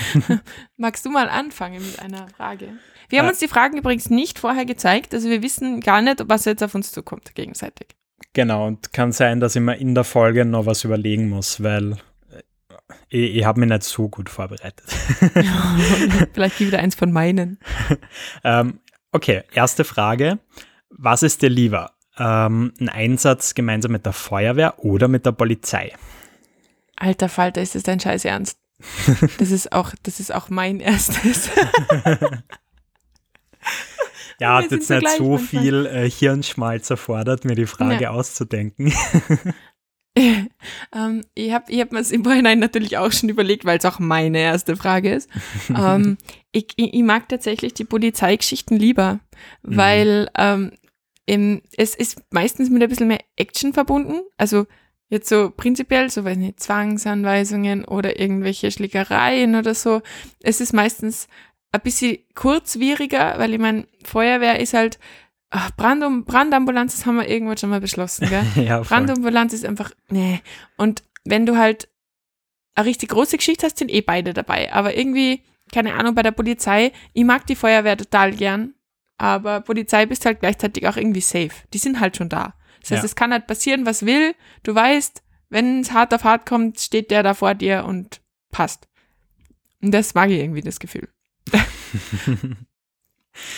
Magst 0.76 1.04
du 1.04 1.10
mal 1.10 1.28
anfangen 1.28 1.84
mit 1.84 2.00
einer 2.00 2.28
Frage? 2.28 2.68
Wir 3.10 3.18
haben 3.18 3.26
äh, 3.26 3.30
uns 3.30 3.38
die 3.38 3.48
Fragen 3.48 3.76
übrigens 3.76 4.08
nicht 4.08 4.38
vorher 4.38 4.64
gezeigt, 4.64 5.12
also 5.12 5.28
wir 5.28 5.42
wissen 5.42 5.80
gar 5.80 6.00
nicht, 6.00 6.24
was 6.26 6.46
jetzt 6.46 6.62
auf 6.62 6.74
uns 6.74 6.90
zukommt 6.92 7.34
gegenseitig. 7.34 7.88
Genau, 8.32 8.66
und 8.66 8.94
kann 8.94 9.12
sein, 9.12 9.40
dass 9.40 9.56
ich 9.56 9.60
mir 9.60 9.76
in 9.76 9.94
der 9.94 10.04
Folge 10.04 10.46
noch 10.46 10.64
was 10.64 10.84
überlegen 10.84 11.28
muss, 11.28 11.62
weil 11.62 11.98
ich, 13.12 13.36
ich 13.36 13.44
habe 13.44 13.60
mich 13.60 13.68
nicht 13.68 13.82
so 13.82 14.08
gut 14.08 14.30
vorbereitet. 14.30 14.86
Vielleicht 16.32 16.60
wieder 16.60 16.78
eins 16.78 16.94
von 16.94 17.12
meinen. 17.12 17.58
ähm, 18.42 18.80
okay, 19.12 19.42
erste 19.52 19.84
Frage. 19.84 20.38
Was 20.88 21.22
ist 21.22 21.42
dir 21.42 21.50
lieber? 21.50 21.92
Ähm, 22.18 22.72
ein 22.80 22.88
Einsatz 22.88 23.54
gemeinsam 23.54 23.92
mit 23.92 24.06
der 24.06 24.12
Feuerwehr 24.12 24.78
oder 24.78 25.08
mit 25.08 25.26
der 25.26 25.32
Polizei? 25.32 25.92
Alter 26.96 27.28
Falter, 27.28 27.60
ist 27.60 27.74
das 27.74 27.82
dein 27.82 28.00
Scheiß 28.00 28.24
Ernst? 28.24 28.58
Das 29.38 29.50
ist 29.50 29.72
auch, 29.72 29.92
das 30.02 30.18
ist 30.18 30.34
auch 30.34 30.48
mein 30.48 30.80
erstes. 30.80 31.50
ja, 34.40 34.56
hat 34.56 34.70
jetzt 34.70 34.90
nicht 34.90 35.08
so 35.16 35.38
viel 35.38 35.86
äh, 35.86 36.10
Hirnschmalz 36.10 36.90
erfordert, 36.90 37.44
mir 37.44 37.54
die 37.54 37.66
Frage 37.66 38.02
ja. 38.04 38.10
auszudenken. 38.10 38.92
ähm, 40.94 41.22
ich 41.34 41.52
habe 41.52 41.70
ich 41.70 41.80
hab 41.80 41.92
mir 41.92 42.00
es 42.00 42.10
im 42.10 42.24
Vorhinein 42.24 42.58
natürlich 42.58 42.98
auch 42.98 43.12
schon 43.12 43.28
überlegt, 43.28 43.64
weil 43.64 43.78
es 43.78 43.84
auch 43.84 43.98
meine 43.98 44.38
erste 44.38 44.76
Frage 44.76 45.12
ist. 45.12 45.28
ähm, 45.68 46.18
ich, 46.52 46.68
ich, 46.76 46.94
ich, 46.94 47.02
mag 47.02 47.28
tatsächlich 47.28 47.74
die 47.74 47.84
Polizeigeschichten 47.84 48.76
lieber, 48.76 49.20
mhm. 49.62 49.76
weil 49.76 50.30
ähm, 50.36 50.72
im, 51.26 51.62
es 51.76 51.94
ist 51.94 52.22
meistens 52.30 52.70
mit 52.70 52.82
ein 52.82 52.88
bisschen 52.88 53.08
mehr 53.08 53.20
Action 53.36 53.72
verbunden. 53.72 54.22
Also 54.36 54.66
jetzt 55.08 55.28
so 55.28 55.50
prinzipiell, 55.50 56.10
so 56.10 56.24
weiß 56.24 56.36
nicht, 56.36 56.60
Zwangsanweisungen 56.60 57.84
oder 57.84 58.18
irgendwelche 58.18 58.70
Schlägereien 58.70 59.56
oder 59.56 59.74
so. 59.74 60.00
Es 60.40 60.60
ist 60.60 60.72
meistens 60.72 61.28
ein 61.70 61.80
bisschen 61.80 62.18
kurzwieriger, 62.34 63.34
weil 63.38 63.52
ich 63.52 63.60
meine, 63.60 63.86
Feuerwehr 64.04 64.60
ist 64.60 64.74
halt 64.74 64.98
Ach, 65.54 65.70
Brandum, 65.76 66.24
Brandambulanz, 66.24 66.96
das 66.96 67.04
haben 67.04 67.16
wir 67.16 67.28
irgendwann 67.28 67.58
schon 67.58 67.68
mal 67.68 67.80
beschlossen, 67.80 68.26
gell? 68.28 68.42
ja, 68.64 68.80
Brandambulanz 68.80 69.52
ist 69.52 69.66
einfach, 69.66 69.90
nee. 70.08 70.40
Und 70.78 71.02
wenn 71.24 71.44
du 71.44 71.58
halt 71.58 71.88
eine 72.74 72.86
richtig 72.86 73.10
große 73.10 73.36
Geschichte 73.36 73.66
hast, 73.66 73.76
sind 73.76 73.90
eh 73.90 74.00
beide 74.00 74.32
dabei. 74.32 74.72
Aber 74.72 74.96
irgendwie, 74.96 75.42
keine 75.70 75.92
Ahnung, 75.92 76.14
bei 76.14 76.22
der 76.22 76.30
Polizei, 76.30 76.92
ich 77.12 77.24
mag 77.24 77.46
die 77.46 77.54
Feuerwehr 77.54 77.98
total 77.98 78.32
gern, 78.32 78.72
aber 79.18 79.60
Polizei 79.60 80.06
bist 80.06 80.24
halt 80.24 80.40
gleichzeitig 80.40 80.88
auch 80.88 80.96
irgendwie 80.96 81.20
safe. 81.20 81.50
Die 81.74 81.78
sind 81.78 82.00
halt 82.00 82.16
schon 82.16 82.30
da. 82.30 82.54
Das 82.80 82.92
heißt, 82.92 83.02
Ja. 83.02 83.06
es 83.06 83.14
kann 83.14 83.30
halt 83.32 83.46
passieren, 83.46 83.84
was 83.84 84.06
will. 84.06 84.34
Du 84.62 84.74
weißt, 84.74 85.22
wenn 85.50 85.80
es 85.80 85.92
hart 85.92 86.14
auf 86.14 86.24
hart 86.24 86.46
kommt, 86.46 86.80
steht 86.80 87.10
der 87.10 87.22
da 87.22 87.34
vor 87.34 87.54
dir 87.54 87.84
und 87.84 88.22
passt. 88.50 88.88
Und 89.82 89.92
das 89.92 90.14
mag 90.14 90.30
ich 90.30 90.38
irgendwie, 90.40 90.62
das 90.62 90.80
Gefühl. 90.80 91.10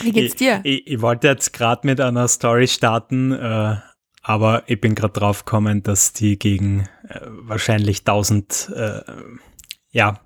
Wie 0.00 0.12
geht's 0.12 0.36
dir? 0.36 0.60
Ich, 0.64 0.86
ich 0.86 1.00
wollte 1.00 1.28
jetzt 1.28 1.52
gerade 1.52 1.86
mit 1.86 2.00
einer 2.00 2.28
Story 2.28 2.68
starten, 2.68 3.32
äh, 3.32 3.76
aber 4.22 4.62
ich 4.66 4.80
bin 4.80 4.94
gerade 4.94 5.12
drauf 5.12 5.44
gekommen, 5.44 5.82
dass 5.82 6.12
die 6.12 6.38
gegen 6.38 6.88
äh, 7.08 7.20
wahrscheinlich 7.24 8.04
tausend 8.04 8.72
äh, 8.74 9.00
ja, 9.90 10.20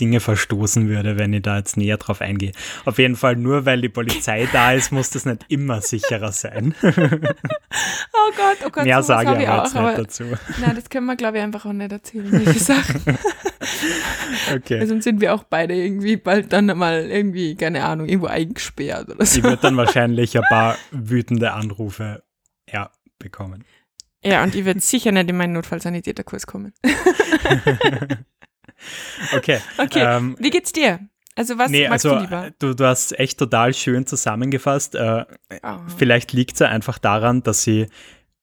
Dinge 0.00 0.20
verstoßen 0.20 0.88
würde, 0.88 1.18
wenn 1.18 1.32
ich 1.32 1.42
da 1.42 1.56
jetzt 1.56 1.76
näher 1.76 1.96
drauf 1.96 2.20
eingehe. 2.20 2.52
Auf 2.84 2.98
jeden 2.98 3.16
Fall 3.16 3.36
nur, 3.36 3.64
weil 3.64 3.80
die 3.80 3.88
Polizei 3.88 4.46
da 4.52 4.72
ist, 4.72 4.92
muss 4.92 5.10
das 5.10 5.24
nicht 5.24 5.44
immer 5.48 5.80
sicherer 5.80 6.32
sein. 6.32 6.74
Oh 8.28 8.32
Gott, 8.36 8.56
oh 8.66 8.70
Gott, 8.70 8.84
Mehr 8.84 9.02
sowas 9.02 9.24
sage 9.24 9.42
ich 9.42 9.48
aber 9.48 9.62
jetzt 9.62 9.74
nicht 9.74 9.98
dazu. 9.98 10.24
Nein, 10.60 10.74
das 10.74 10.90
können 10.90 11.06
wir, 11.06 11.16
glaube 11.16 11.38
ich, 11.38 11.44
einfach 11.44 11.66
auch 11.66 11.72
nicht 11.72 11.92
erzählen, 11.92 12.28
solche 12.28 12.58
Sachen. 12.58 13.18
Okay. 14.52 14.80
Weil 14.80 14.86
sonst 14.86 15.04
sind 15.04 15.20
wir 15.20 15.34
auch 15.34 15.44
beide 15.44 15.74
irgendwie 15.74 16.16
bald 16.16 16.52
dann 16.52 16.66
mal 16.76 17.08
irgendwie, 17.08 17.54
keine 17.54 17.84
Ahnung, 17.84 18.08
irgendwo 18.08 18.26
eingesperrt 18.26 19.10
oder 19.10 19.24
so. 19.24 19.38
Ich 19.38 19.44
würde 19.44 19.62
dann 19.62 19.76
wahrscheinlich 19.76 20.36
ein 20.36 20.44
paar 20.48 20.76
wütende 20.90 21.52
Anrufe 21.52 22.24
ja, 22.68 22.90
bekommen. 23.18 23.64
Ja, 24.24 24.42
und 24.42 24.54
ich 24.54 24.64
werde 24.64 24.80
sicher 24.80 25.12
nicht 25.12 25.28
in 25.28 25.36
meinen 25.36 25.52
Notfallsanitäterkurs 25.52 26.46
kommen. 26.46 26.72
Okay. 29.34 29.58
Okay, 29.78 30.00
Ähm, 30.04 30.36
wie 30.38 30.50
geht's 30.50 30.72
dir? 30.72 31.00
Also 31.34 31.58
was 31.58 31.70
nee, 31.70 31.88
magst 31.88 32.06
also 32.06 32.16
du 32.16 32.22
lieber? 32.22 32.50
du, 32.58 32.74
du 32.74 32.84
hast 32.86 33.18
echt 33.18 33.38
total 33.38 33.74
schön 33.74 34.06
zusammengefasst. 34.06 34.94
Äh, 34.94 35.24
Oh. 35.62 35.76
Vielleicht 35.96 36.32
liegt 36.32 36.54
es 36.54 36.58
ja 36.60 36.68
einfach 36.68 36.98
daran, 36.98 37.42
dass 37.42 37.62
sie 37.62 37.86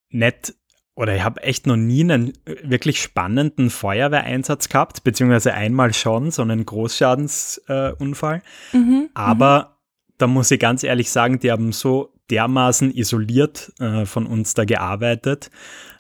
nicht, 0.09 0.53
oder 0.95 1.15
ich 1.15 1.23
habe 1.23 1.41
echt 1.43 1.65
noch 1.67 1.75
nie 1.75 2.01
einen 2.01 2.33
wirklich 2.45 3.01
spannenden 3.01 3.69
Feuerwehreinsatz 3.71 4.69
gehabt, 4.69 5.03
beziehungsweise 5.03 5.53
einmal 5.53 5.93
schon, 5.93 6.29
so 6.31 6.43
einen 6.43 6.65
Großschadensunfall. 6.65 8.41
Äh. 8.73 8.77
Mhm, 8.77 9.09
Aber 9.13 9.77
da 10.17 10.27
muss 10.27 10.51
ich 10.51 10.59
ganz 10.59 10.83
ehrlich 10.83 11.09
sagen, 11.11 11.39
die 11.39 11.51
haben 11.51 11.71
so 11.71 12.12
dermaßen 12.31 12.91
isoliert 12.91 13.71
äh, 13.79 14.05
von 14.05 14.25
uns 14.25 14.53
da 14.53 14.65
gearbeitet, 14.65 15.49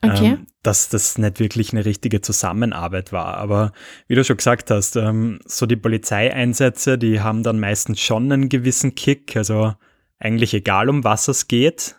Okay. 0.01 0.33
ähm, 0.33 0.47
dass 0.63 0.89
das 0.89 1.17
nicht 1.17 1.39
wirklich 1.39 1.71
eine 1.73 1.85
richtige 1.85 2.21
Zusammenarbeit 2.21 3.11
war. 3.11 3.37
Aber 3.37 3.71
wie 4.07 4.15
du 4.15 4.23
schon 4.23 4.37
gesagt 4.37 4.71
hast, 4.71 4.95
ähm, 4.95 5.39
so 5.45 5.65
die 5.65 5.75
Polizeieinsätze, 5.75 6.97
die 6.97 7.21
haben 7.21 7.43
dann 7.43 7.59
meistens 7.59 7.99
schon 8.01 8.31
einen 8.31 8.49
gewissen 8.49 8.95
Kick, 8.95 9.35
also 9.37 9.73
eigentlich 10.19 10.53
egal 10.53 10.89
um 10.89 11.03
was 11.03 11.27
es 11.27 11.47
geht. 11.47 11.95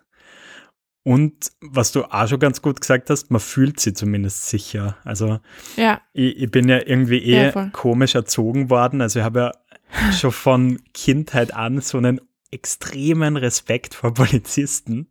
Und 1.02 1.52
was 1.60 1.92
du 1.92 2.04
auch 2.04 2.26
schon 2.28 2.38
ganz 2.38 2.62
gut 2.62 2.80
gesagt 2.80 3.10
hast, 3.10 3.30
man 3.30 3.40
fühlt 3.40 3.78
sie 3.78 3.92
zumindest 3.92 4.48
sicher. 4.48 4.96
Also 5.04 5.38
ja, 5.76 6.00
ich, 6.14 6.38
ich 6.38 6.50
bin 6.50 6.66
ja 6.66 6.78
irgendwie 6.78 7.18
eh 7.18 7.50
Ja, 7.50 7.66
komisch 7.72 8.14
erzogen 8.14 8.70
worden. 8.70 9.02
Also 9.02 9.18
ich 9.18 9.24
habe 9.24 9.38
ja 9.38 10.10
schon 10.12 10.32
von 10.32 10.80
Kindheit 10.94 11.54
an 11.54 11.80
so 11.82 11.98
einen 11.98 12.22
extremen 12.54 13.36
Respekt 13.36 13.94
vor 13.94 14.14
Polizisten. 14.14 15.08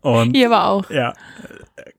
Und 0.00 0.36
ich 0.36 0.46
aber 0.46 0.66
auch. 0.66 0.88
ja, 0.90 1.12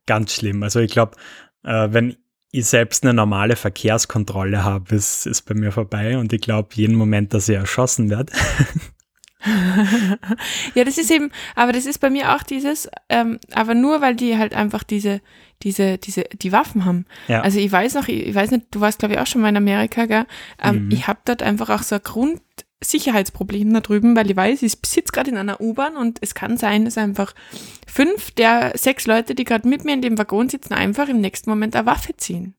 ganz 0.08 0.34
schlimm. 0.34 0.64
Also 0.64 0.80
ich 0.80 0.92
glaube, 0.92 1.16
äh, 1.64 1.90
wenn 1.92 2.18
ich 2.52 2.66
selbst 2.66 3.04
eine 3.04 3.14
normale 3.14 3.56
Verkehrskontrolle 3.56 4.64
habe, 4.64 4.96
ist, 4.96 5.26
ist 5.26 5.44
bei 5.44 5.54
mir 5.54 5.72
vorbei 5.72 6.18
und 6.18 6.34
ich 6.34 6.42
glaube 6.42 6.70
jeden 6.74 6.96
Moment, 6.96 7.34
dass 7.34 7.48
ich 7.48 7.56
erschossen 7.56 8.10
werde. 8.10 8.34
ja, 10.76 10.84
das 10.84 10.98
ist 10.98 11.10
eben, 11.12 11.32
aber 11.56 11.72
das 11.72 11.86
ist 11.86 12.00
bei 12.00 12.10
mir 12.10 12.36
auch 12.36 12.44
dieses, 12.44 12.90
ähm, 13.10 13.40
aber 13.54 13.74
nur 13.74 14.02
weil 14.02 14.16
die 14.16 14.38
halt 14.38 14.54
einfach 14.54 14.84
diese, 14.84 15.22
diese, 15.64 15.98
diese, 15.98 16.24
die 16.24 16.52
Waffen 16.52 16.86
haben. 16.86 17.06
Ja. 17.28 17.42
Also 17.42 17.60
ich 17.60 17.72
weiß 17.72 17.94
noch, 17.96 18.08
ich, 18.08 18.36
weiß 18.36 18.52
nicht, 18.52 18.68
du 18.72 18.82
warst 18.82 19.00
glaube 19.00 19.16
ich 19.16 19.20
auch 19.20 19.28
schon 19.28 19.42
mal 19.42 19.50
in 19.50 19.58
Amerika, 19.58 20.06
gell? 20.06 20.26
Ähm, 20.62 20.86
Mhm. 20.86 20.92
Ich 20.92 21.08
habe 21.08 21.20
dort 21.26 21.44
einfach 21.44 21.70
auch 21.70 21.84
so 21.84 21.96
ein 21.96 22.04
Grundsicherheitsproblem 22.82 23.74
da 23.74 23.80
drüben, 23.80 24.16
weil 24.16 24.30
ich 24.30 24.36
weiß, 24.36 24.64
ich 24.64 24.74
sitze 24.86 25.12
gerade 25.12 25.30
in 25.30 25.38
einer 25.38 25.62
U-Bahn 25.62 25.96
und 25.96 26.18
es 26.22 26.34
kann 26.34 26.58
sein, 26.58 26.86
dass 26.86 26.98
einfach 26.98 27.34
fünf 27.88 28.32
der 28.32 28.74
sechs 28.76 29.06
Leute, 29.06 29.36
die 29.36 29.44
gerade 29.44 29.68
mit 29.68 29.86
mir 29.86 29.94
in 29.94 30.02
dem 30.02 30.18
Waggon 30.18 30.50
sitzen, 30.50 30.74
einfach 30.74 31.08
im 31.08 31.22
nächsten 31.22 31.50
Moment 31.50 31.76
eine 31.76 31.86
Waffe 31.86 32.18
ziehen. 32.18 32.56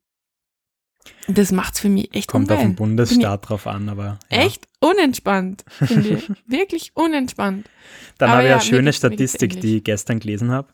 Das 1.26 1.50
macht's 1.50 1.80
für 1.80 1.88
mich 1.88 2.14
echt 2.14 2.28
Kommt 2.28 2.50
auf 2.52 2.58
ungeil. 2.58 2.70
den 2.70 2.76
Bundesstaat 2.76 3.48
drauf 3.48 3.66
an, 3.66 3.88
aber 3.88 4.18
ja. 4.30 4.38
Echt 4.38 4.68
unentspannt, 4.78 5.64
finde 5.68 6.10
ich. 6.10 6.30
Wirklich 6.46 6.92
unentspannt. 6.94 7.68
Dann 8.18 8.28
Aber 8.28 8.36
habe 8.38 8.46
ich 8.46 8.50
ja, 8.50 8.56
eine 8.56 8.64
schöne 8.64 8.92
Statistik, 8.92 9.60
die 9.60 9.78
ich 9.78 9.84
gestern 9.84 10.20
gelesen 10.20 10.52
habe. 10.52 10.68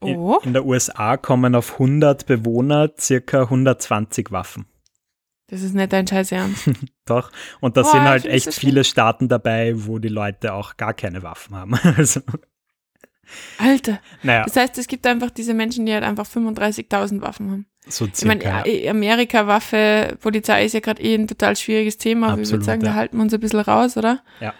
In, 0.00 0.16
Oh, 0.16 0.38
in 0.42 0.52
der 0.52 0.66
USA 0.66 1.16
kommen 1.16 1.54
auf 1.54 1.74
100 1.74 2.26
Bewohner 2.26 2.90
circa 2.98 3.42
120 3.42 4.32
Waffen. 4.32 4.66
Das 5.48 5.62
ist 5.62 5.74
nicht 5.74 5.92
dein 5.92 6.06
Scheiß 6.06 6.32
Ernst. 6.32 6.70
Doch. 7.04 7.30
Und 7.60 7.76
da 7.76 7.82
Boah, 7.82 7.90
sind 7.90 8.00
halt 8.02 8.24
echt 8.26 8.46
so 8.46 8.52
schlimm. 8.52 8.70
viele 8.70 8.84
Staaten 8.84 9.28
dabei, 9.28 9.72
wo 9.76 9.98
die 9.98 10.08
Leute 10.08 10.54
auch 10.54 10.76
gar 10.76 10.94
keine 10.94 11.22
Waffen 11.22 11.54
haben. 11.56 11.78
Also, 11.96 12.20
Alter, 13.58 14.00
naja, 14.22 14.44
das 14.44 14.56
heißt, 14.56 14.78
es 14.78 14.86
gibt 14.86 15.06
einfach 15.06 15.30
diese 15.30 15.54
Menschen, 15.54 15.86
die 15.86 15.92
halt 15.94 16.04
einfach 16.04 16.26
35.000 16.26 17.20
Waffen 17.22 17.50
haben. 17.50 17.66
so 17.86 18.06
Ich 18.06 18.24
meine, 18.24 18.42
circa. 18.42 18.66
ja, 18.68 18.90
Amerika, 18.90 19.46
Waffe, 19.46 20.16
Polizei 20.20 20.64
ist 20.64 20.74
ja 20.74 20.80
gerade 20.80 21.02
eh 21.02 21.14
ein 21.14 21.26
total 21.26 21.56
schwieriges 21.56 21.96
Thema. 21.96 22.28
aber 22.28 22.36
ich 22.36 22.42
Absolut, 22.42 22.60
würde 22.60 22.64
sagen, 22.66 22.82
ja. 22.82 22.88
da 22.90 22.94
halten 22.94 23.16
wir 23.16 23.22
uns 23.22 23.32
ein 23.34 23.40
bisschen 23.40 23.60
raus, 23.60 23.96
oder? 23.96 24.22
Ja. 24.40 24.52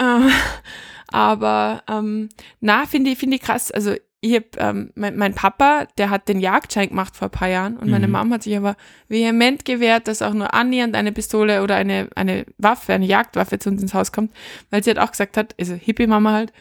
Ähm, 0.00 0.30
aber 1.08 1.82
ähm, 1.88 2.30
na, 2.60 2.86
finde 2.86 3.10
ich, 3.10 3.18
finde 3.18 3.36
ich 3.36 3.42
krass. 3.42 3.70
Also 3.70 3.94
ich 4.24 4.34
hab, 4.34 4.56
ähm, 4.56 4.90
mein, 4.94 5.16
mein 5.16 5.34
Papa, 5.34 5.86
der 5.98 6.08
hat 6.08 6.28
den 6.28 6.40
Jagdschein 6.40 6.88
gemacht 6.88 7.14
vor 7.14 7.28
ein 7.28 7.30
paar 7.30 7.48
Jahren 7.48 7.76
und 7.76 7.90
meine 7.90 8.06
Mhm. 8.06 8.12
Mom 8.14 8.32
hat 8.32 8.42
sich 8.42 8.56
aber 8.56 8.74
vehement 9.08 9.66
gewehrt, 9.66 10.08
dass 10.08 10.22
auch 10.22 10.32
nur 10.32 10.54
annähernd 10.54 10.96
eine 10.96 11.12
Pistole 11.12 11.62
oder 11.62 11.76
eine, 11.76 12.08
eine 12.14 12.46
Waffe, 12.56 12.94
eine 12.94 13.04
Jagdwaffe 13.04 13.58
zu 13.58 13.68
uns 13.68 13.82
ins 13.82 13.92
Haus 13.92 14.12
kommt, 14.12 14.32
weil 14.70 14.82
sie 14.82 14.90
halt 14.90 14.98
auch 14.98 15.10
gesagt 15.10 15.36
hat, 15.36 15.54
also 15.60 15.74
Hippie-Mama 15.74 16.32
halt, 16.32 16.52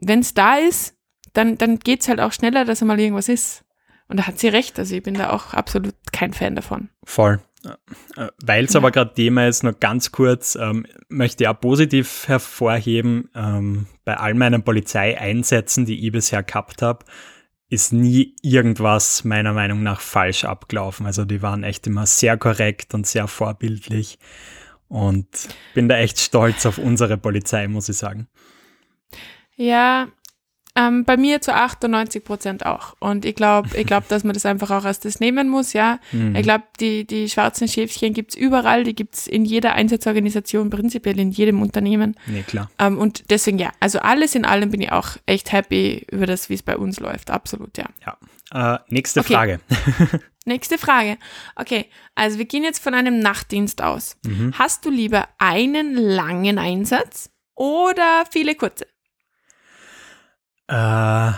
wenn 0.00 0.20
es 0.20 0.32
da 0.32 0.56
ist, 0.56 0.96
dann, 1.34 1.58
dann 1.58 1.78
geht 1.78 2.00
es 2.00 2.08
halt 2.08 2.20
auch 2.20 2.32
schneller, 2.32 2.64
dass 2.64 2.80
einmal 2.80 2.98
irgendwas 2.98 3.28
ist. 3.28 3.64
Und 4.08 4.18
da 4.18 4.26
hat 4.26 4.38
sie 4.38 4.48
recht, 4.48 4.78
also 4.78 4.94
ich 4.96 5.02
bin 5.02 5.14
da 5.14 5.30
auch 5.30 5.52
absolut 5.52 5.94
kein 6.12 6.32
Fan 6.32 6.56
davon. 6.56 6.88
Voll. 7.04 7.40
Weil 8.42 8.64
es 8.64 8.76
aber 8.76 8.90
gerade 8.90 9.14
Thema 9.14 9.46
ist, 9.46 9.62
nur 9.62 9.74
ganz 9.74 10.12
kurz, 10.12 10.56
ähm, 10.56 10.86
möchte 11.08 11.44
ich 11.44 11.48
auch 11.48 11.60
positiv 11.60 12.26
hervorheben, 12.26 13.28
ähm, 13.34 13.86
bei 14.04 14.16
all 14.16 14.34
meinen 14.34 14.62
Polizeieinsätzen, 14.62 15.84
die 15.84 16.06
ich 16.06 16.12
bisher 16.12 16.42
gehabt 16.42 16.82
habe, 16.82 17.04
ist 17.68 17.92
nie 17.92 18.34
irgendwas 18.42 19.24
meiner 19.24 19.52
Meinung 19.52 19.82
nach 19.82 20.00
falsch 20.00 20.44
abgelaufen. 20.44 21.06
Also 21.06 21.24
die 21.24 21.42
waren 21.42 21.62
echt 21.62 21.86
immer 21.86 22.06
sehr 22.06 22.36
korrekt 22.36 22.94
und 22.94 23.06
sehr 23.06 23.28
vorbildlich 23.28 24.18
und 24.88 25.28
bin 25.74 25.88
da 25.88 25.96
echt 25.96 26.18
stolz 26.18 26.66
auf 26.66 26.78
unsere 26.78 27.16
Polizei, 27.16 27.68
muss 27.68 27.88
ich 27.88 27.96
sagen. 27.96 28.26
Ja, 29.54 30.08
ähm, 30.88 31.04
bei 31.04 31.16
mir 31.16 31.40
zu 31.40 31.54
98 31.54 32.24
Prozent 32.24 32.66
auch. 32.66 32.94
Und 33.00 33.24
ich 33.24 33.34
glaube, 33.34 33.76
ich 33.76 33.86
glaub, 33.86 34.08
dass 34.08 34.24
man 34.24 34.34
das 34.34 34.46
einfach 34.46 34.70
auch 34.70 34.84
als 34.84 35.00
das 35.00 35.20
nehmen 35.20 35.48
muss, 35.48 35.72
ja. 35.72 35.98
Mhm. 36.12 36.34
Ich 36.36 36.42
glaube, 36.42 36.64
die, 36.80 37.06
die 37.06 37.28
schwarzen 37.28 37.68
Schäfchen 37.68 38.14
gibt's 38.14 38.34
überall, 38.34 38.84
die 38.84 38.94
gibt's 38.94 39.26
in 39.26 39.44
jeder 39.44 39.74
Einsatzorganisation, 39.74 40.70
prinzipiell 40.70 41.18
in 41.18 41.30
jedem 41.30 41.62
Unternehmen. 41.62 42.16
Nee, 42.26 42.42
klar. 42.42 42.70
Ähm, 42.78 42.98
und 42.98 43.30
deswegen, 43.30 43.58
ja, 43.58 43.72
also 43.80 43.98
alles 44.00 44.34
in 44.34 44.44
allem 44.44 44.70
bin 44.70 44.80
ich 44.80 44.92
auch 44.92 45.16
echt 45.26 45.52
happy 45.52 46.06
über 46.10 46.26
das, 46.26 46.48
wie 46.48 46.54
es 46.54 46.62
bei 46.62 46.76
uns 46.76 47.00
läuft. 47.00 47.30
Absolut, 47.30 47.76
ja. 47.78 47.86
Äh, 48.52 48.78
nächste 48.88 49.20
Okay. 49.20 49.34
Frage. 49.34 49.60
Nächste 50.46 50.78
Frage. 50.78 51.18
Okay, 51.54 51.86
also 52.14 52.38
wir 52.38 52.46
gehen 52.46 52.64
jetzt 52.64 52.82
von 52.82 52.94
einem 52.94 53.18
Nachtdienst 53.20 53.82
aus. 53.82 54.16
Mhm. 54.24 54.54
Hast 54.58 54.86
du 54.86 54.90
lieber 54.90 55.28
einen 55.38 55.94
langen 55.94 56.58
Einsatz 56.58 57.30
oder 57.54 58.24
viele 58.30 58.54
kurze? 58.54 58.86
Äh, 60.70 61.32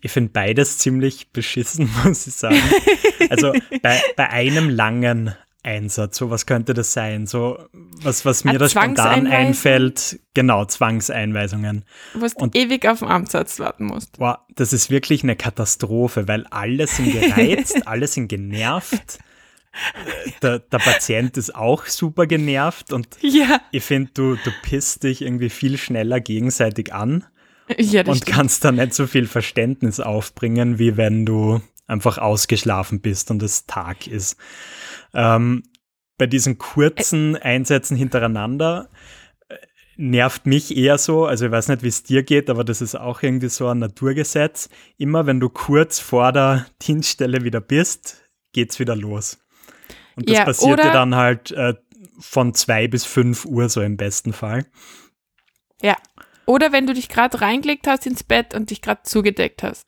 ich 0.00 0.10
finde 0.10 0.30
beides 0.32 0.78
ziemlich 0.78 1.30
beschissen, 1.32 1.90
muss 2.04 2.26
ich 2.26 2.34
sagen. 2.34 2.60
Also 3.28 3.52
bei, 3.82 4.00
bei 4.16 4.30
einem 4.30 4.68
langen 4.68 5.34
Einsatz, 5.62 6.16
so 6.16 6.30
was 6.30 6.46
könnte 6.46 6.72
das 6.72 6.92
sein? 6.94 7.26
So 7.26 7.58
was, 8.02 8.24
was 8.24 8.44
mir 8.44 8.50
Eine 8.50 8.58
da 8.60 8.68
spontan 8.68 9.26
einfällt, 9.26 10.18
genau, 10.32 10.64
Zwangseinweisungen. 10.64 11.84
Wo 12.14 12.26
du 12.26 12.32
Und- 12.36 12.56
ewig 12.56 12.86
auf 12.88 13.00
den 13.00 13.08
Amtsarzt 13.08 13.60
warten 13.60 13.84
musst. 13.84 14.18
Boah, 14.18 14.46
das 14.56 14.72
ist 14.72 14.88
wirklich 14.90 15.22
eine 15.22 15.36
Katastrophe, 15.36 16.26
weil 16.28 16.46
alle 16.50 16.86
sind 16.86 17.12
gereizt, 17.12 17.82
alle 17.86 18.06
sind 18.06 18.28
genervt. 18.28 19.18
Äh, 19.72 20.30
Der, 20.42 20.58
der 20.58 20.78
Patient 20.78 21.36
ist 21.36 21.54
auch 21.54 21.86
super 21.86 22.26
genervt 22.26 22.92
und 22.92 23.08
Ja, 23.20 23.60
ich 23.72 23.84
finde, 23.84 24.10
du, 24.14 24.34
du 24.36 24.50
pisst 24.62 25.02
dich 25.04 25.22
irgendwie 25.22 25.50
viel 25.50 25.76
schneller 25.78 26.20
gegenseitig 26.20 26.92
an. 26.92 27.24
ja 27.78 28.04
und 28.04 28.16
stimmt. 28.16 28.26
kannst 28.26 28.64
da 28.64 28.72
nicht 28.72 28.94
so 28.94 29.06
viel 29.06 29.26
Verständnis 29.26 30.00
aufbringen, 30.00 30.78
wie 30.78 30.96
wenn 30.96 31.24
du 31.26 31.60
einfach 31.86 32.18
ausgeschlafen 32.18 33.00
bist 33.00 33.30
und 33.30 33.42
es 33.42 33.66
Tag 33.66 34.06
ist. 34.06 34.36
Ähm, 35.12 35.64
bei 36.18 36.26
diesen 36.26 36.58
kurzen 36.58 37.36
Einsätzen 37.36 37.96
hintereinander 37.96 38.88
äh, 39.48 39.56
nervt 39.96 40.46
mich 40.46 40.76
eher 40.76 40.98
so, 40.98 41.26
also 41.26 41.46
ich 41.46 41.52
weiß 41.52 41.68
nicht, 41.68 41.82
wie 41.82 41.88
es 41.88 42.02
dir 42.02 42.22
geht, 42.22 42.48
aber 42.50 42.62
das 42.64 42.80
ist 42.80 42.94
auch 42.94 43.22
irgendwie 43.22 43.48
so 43.48 43.68
ein 43.68 43.78
Naturgesetz. 43.78 44.68
Immer 44.98 45.26
wenn 45.26 45.40
du 45.40 45.48
kurz 45.48 45.98
vor 45.98 46.32
der 46.32 46.66
Dienststelle 46.82 47.42
wieder 47.44 47.60
bist, 47.60 48.22
geht's 48.52 48.78
wieder 48.78 48.96
los. 48.96 49.38
Und 50.20 50.28
das 50.30 50.38
Ja, 50.38 50.44
passiert 50.44 50.78
dir 50.78 50.84
oder- 50.84 50.92
dann 50.92 51.14
halt 51.14 51.50
äh, 51.52 51.74
von 52.18 52.54
zwei 52.54 52.86
bis 52.88 53.04
fünf 53.04 53.44
Uhr 53.44 53.68
so 53.68 53.80
im 53.82 53.96
besten 53.96 54.32
Fall. 54.32 54.66
Ja. 55.82 55.96
Oder 56.46 56.72
wenn 56.72 56.86
du 56.86 56.94
dich 56.94 57.08
gerade 57.08 57.40
reingelegt 57.40 57.86
hast 57.86 58.06
ins 58.06 58.22
Bett 58.24 58.54
und 58.54 58.70
dich 58.70 58.82
gerade 58.82 59.02
zugedeckt 59.04 59.62
hast. 59.62 59.86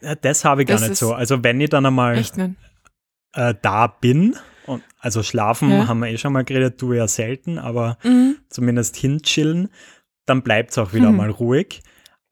Ja, 0.00 0.14
das 0.14 0.44
habe 0.44 0.62
ich 0.62 0.68
gar 0.68 0.74
Das 0.76 0.82
nicht 0.82 0.92
ist- 0.92 0.98
so. 1.00 1.12
Also 1.12 1.44
wenn 1.44 1.60
ich 1.60 1.70
dann 1.70 1.84
einmal 1.86 2.16
nicht? 2.16 2.34
äh, 3.34 3.54
da 3.62 3.86
bin, 3.86 4.36
und, 4.66 4.82
also 4.98 5.22
schlafen 5.22 5.70
Ja. 5.70 5.88
haben 5.88 6.00
wir 6.00 6.08
eh 6.08 6.18
schon 6.18 6.32
mal 6.32 6.44
geredet, 6.44 6.80
du 6.80 6.92
ja 6.94 7.06
selten, 7.06 7.58
aber 7.58 7.98
Mhm. 8.02 8.36
zumindest 8.48 8.96
hinchillen, 8.96 9.68
dann 10.26 10.42
bleibt 10.42 10.70
es 10.70 10.78
auch 10.78 10.92
wieder 10.94 11.10
Mhm. 11.10 11.16
mal 11.16 11.30
ruhig. 11.30 11.82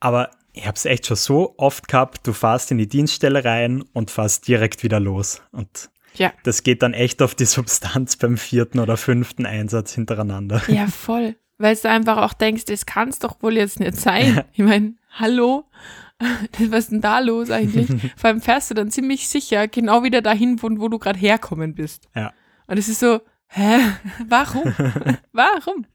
Aber 0.01 0.31
ich 0.55 0.67
habe 0.67 0.77
es 0.77 0.85
echt 0.87 1.07
schon 1.07 1.17
so 1.17 1.55
oft 1.59 1.89
gehabt, 1.89 2.27
du 2.27 2.33
fährst 2.33 2.71
in 2.71 2.79
die 2.79 2.89
Dienststelle 2.89 3.45
rein 3.45 3.83
und 3.93 4.11
fährst 4.11 4.49
direkt 4.49 4.83
wieder 4.83 4.99
los. 4.99 5.43
Und 5.53 5.91
Ja. 6.19 6.33
das 6.45 6.63
geht 6.63 6.83
dann 6.83 6.95
echt 6.95 7.23
auf 7.23 7.35
die 7.35 7.45
Substanz 7.45 8.17
beim 8.17 8.37
vierten 8.37 8.79
oder 8.81 8.97
fünften 8.97 9.47
Einsatz 9.47 9.95
hintereinander. 9.95 10.63
Ja, 10.69 10.87
voll. 10.89 11.37
Weil 11.59 11.75
du 11.77 11.89
einfach 11.89 12.19
auch 12.19 12.35
denkst, 12.35 12.65
das 12.67 12.87
kann 12.87 13.09
es 13.09 13.19
doch 13.19 13.43
wohl 13.43 13.57
jetzt 13.57 13.81
nicht 13.81 13.97
sein. 13.97 14.45
Ich 14.53 14.65
meine, 14.65 14.95
hallo? 15.11 15.65
Was 16.59 16.85
ist 16.85 16.93
denn 16.93 17.01
da 17.01 17.21
los 17.21 17.51
eigentlich? 17.51 17.89
Vor 18.17 18.31
allem 18.31 18.41
fährst 18.41 18.71
du 18.71 18.75
dann 18.75 18.91
ziemlich 18.91 19.29
sicher 19.29 19.69
genau 19.69 20.03
wieder 20.03 20.21
dahin, 20.23 20.59
von 20.59 20.81
wo 20.81 20.89
du 20.89 20.99
gerade 20.99 21.19
herkommen 21.19 21.75
bist. 21.75 22.09
Ja. 22.15 22.33
Und 22.67 22.79
es 22.79 22.89
ist 22.89 23.01
so, 23.01 23.21
hä? 23.49 23.79
Warum? 24.27 24.75
Warum? 25.33 25.87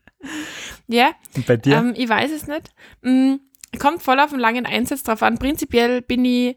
Ja, 0.88 1.12
Und 1.36 1.46
bei 1.46 1.58
dir? 1.58 1.76
ähm, 1.78 1.94
ich 1.98 2.08
weiß 2.08 2.32
es 2.32 2.48
nicht. 2.48 2.74
Mm, 3.02 3.36
kommt 3.80 4.02
voll 4.02 4.20
auf 4.20 4.32
einen 4.32 4.40
langen 4.42 4.66
Einsatz 4.66 5.04
drauf 5.04 5.22
an. 5.24 5.38
Prinzipiell 5.38 6.02
bin 6.02 6.24
ich 6.24 6.56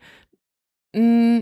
mm, 0.94 1.40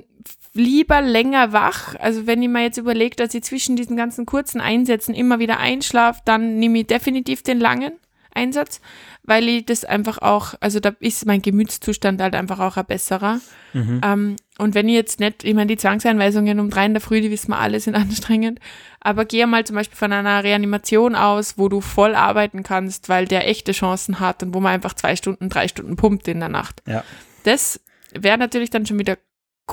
lieber 0.55 1.03
länger 1.03 1.53
wach. 1.53 1.97
Also 1.97 2.27
wenn 2.27 2.43
ich 2.43 2.49
mir 2.49 2.63
jetzt 2.63 2.79
überlege, 2.79 3.17
dass 3.17 3.35
ich 3.35 3.43
zwischen 3.43 3.77
diesen 3.77 3.97
ganzen 3.97 4.25
kurzen 4.25 4.61
Einsätzen 4.61 5.15
immer 5.15 5.39
wieder 5.39 5.59
einschlafe, 5.59 6.21
dann 6.25 6.59
nehme 6.59 6.81
ich 6.81 6.87
definitiv 6.87 7.43
den 7.43 7.59
langen 7.61 7.93
Einsatz, 8.35 8.81
weil 9.23 9.49
ich 9.49 9.67
das 9.67 9.85
einfach 9.85 10.19
auch, 10.19 10.55
also 10.61 10.81
da 10.81 10.93
ist 11.01 11.25
mein 11.27 11.43
Gemütszustand 11.43 12.21
halt 12.21 12.35
einfach 12.35 12.59
auch 12.59 12.77
ein 12.77 12.85
besserer. 12.85 13.41
Mhm. 13.73 14.01
Ähm, 14.05 14.37
und 14.59 14.75
wenn 14.75 14.89
ich 14.89 14.95
jetzt 14.95 15.21
nicht, 15.21 15.45
ich 15.45 15.55
meine, 15.55 15.69
die 15.69 15.77
Zwangseinweisungen 15.77 16.61
um 16.61 16.71
drei 16.71 16.87
in 16.87 16.95
der 16.95 17.01
Früh, 17.01 17.21
die 17.21 17.31
wissen 17.31 17.51
wir 17.51 17.59
alle, 17.59 17.81
sind 17.81 17.95
anstrengend, 17.95 18.61
aber 19.01 19.25
gehe 19.25 19.47
mal 19.47 19.65
zum 19.65 19.77
Beispiel 19.77 19.97
von 19.97 20.13
einer 20.13 20.45
Reanimation 20.45 21.15
aus, 21.15 21.59
wo 21.59 21.69
du 21.69 21.81
voll 21.81 22.15
arbeiten 22.15 22.63
kannst, 22.63 23.09
weil 23.09 23.27
der 23.27 23.49
echte 23.49 23.73
Chancen 23.73 24.21
hat 24.21 24.43
und 24.43 24.55
wo 24.55 24.61
man 24.61 24.73
einfach 24.73 24.95
zwei 24.95 25.17
Stunden, 25.17 25.49
drei 25.49 25.69
Stunden 25.69 25.97
pumpt 25.97 26.29
in 26.29 26.41
der 26.41 26.49
Nacht. 26.49 26.83
Ja. 26.87 27.05
Das 27.45 27.81
wäre 28.13 28.39
natürlich 28.39 28.71
dann 28.71 28.87
schon 28.87 28.99
wieder 28.99 29.17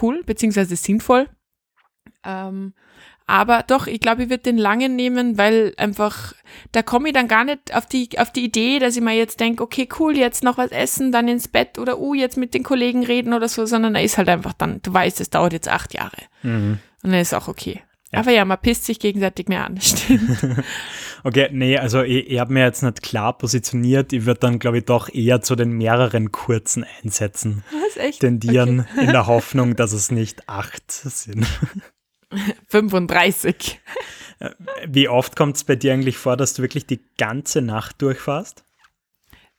cool, 0.02 0.24
beziehungsweise 0.26 0.76
sinnvoll. 0.76 1.30
Ähm, 2.24 2.74
aber 3.28 3.64
doch, 3.64 3.88
ich 3.88 4.02
glaube, 4.02 4.24
ich 4.24 4.30
würde 4.30 4.44
den 4.44 4.58
langen 4.58 4.98
nehmen, 4.98 5.38
weil 5.38 5.74
einfach, 5.78 6.34
da 6.74 6.82
komme 6.82 7.08
ich 7.08 7.14
dann 7.14 7.30
gar 7.30 7.46
nicht 7.46 7.74
auf 7.74 7.86
die, 7.86 8.10
auf 8.18 8.32
die 8.32 8.44
Idee, 8.44 8.80
dass 8.80 8.98
ich 8.98 9.02
mir 9.02 9.14
jetzt 9.16 9.40
denke, 9.40 9.64
okay, 9.64 9.88
cool, 10.00 10.18
jetzt 10.18 10.44
noch 10.44 10.58
was 10.58 10.72
essen, 10.72 11.14
dann 11.14 11.30
ins 11.30 11.48
Bett 11.48 11.80
oder 11.80 12.00
uh, 12.00 12.14
jetzt 12.14 12.36
mit 12.36 12.54
den 12.54 12.64
Kollegen 12.64 13.06
reden 13.06 13.34
oder 13.34 13.48
so, 13.48 13.66
sondern 13.66 13.96
er 13.96 14.04
ist 14.04 14.18
halt 14.18 14.28
einfach 14.28 14.52
dann, 14.52 14.82
du 14.82 14.94
weißt, 14.94 15.22
es 15.22 15.30
dauert 15.30 15.54
jetzt 15.54 15.70
acht 15.70 15.94
Jahre. 15.94 16.18
Mhm. 16.44 16.80
Und 17.04 17.12
dann 17.12 17.22
ist 17.22 17.34
auch 17.34 17.48
okay. 17.48 17.82
Ja. 18.12 18.20
Aber 18.20 18.32
ja, 18.32 18.44
man 18.44 18.60
pisst 18.60 18.84
sich 18.84 19.00
gegenseitig 19.00 19.48
mehr 19.48 19.66
an, 19.66 19.80
stimmt. 19.82 20.38
Okay, 21.24 21.50
nee, 21.52 21.78
also 21.78 22.02
ich, 22.02 22.30
ich 22.30 22.40
habe 22.40 22.54
mir 22.54 22.64
jetzt 22.64 22.82
nicht 22.82 23.02
klar 23.02 23.38
positioniert. 23.38 24.14
Ich 24.14 24.26
würde 24.26 24.40
dann, 24.40 24.60
glaube 24.60 24.80
ich, 24.80 24.86
doch 24.86 25.10
eher 25.14 25.42
zu 25.42 25.56
den 25.56 25.72
mehreren 25.72 26.32
kurzen 26.32 26.86
Einsätzen 27.04 27.64
tendieren, 28.20 28.88
in 29.00 29.08
der 29.08 29.28
Hoffnung, 29.28 29.76
dass 29.76 29.94
es 29.94 30.12
nicht 30.12 30.48
acht 30.50 30.92
sind. 30.92 31.46
35. 32.70 33.80
Wie 34.88 35.10
oft 35.10 35.36
kommt 35.36 35.58
es 35.58 35.64
bei 35.64 35.76
dir 35.76 35.94
eigentlich 35.94 36.18
vor, 36.18 36.38
dass 36.38 36.54
du 36.54 36.62
wirklich 36.62 36.86
die 36.88 37.02
ganze 37.18 37.62
Nacht 37.62 38.02
durchfährst? 38.02 38.64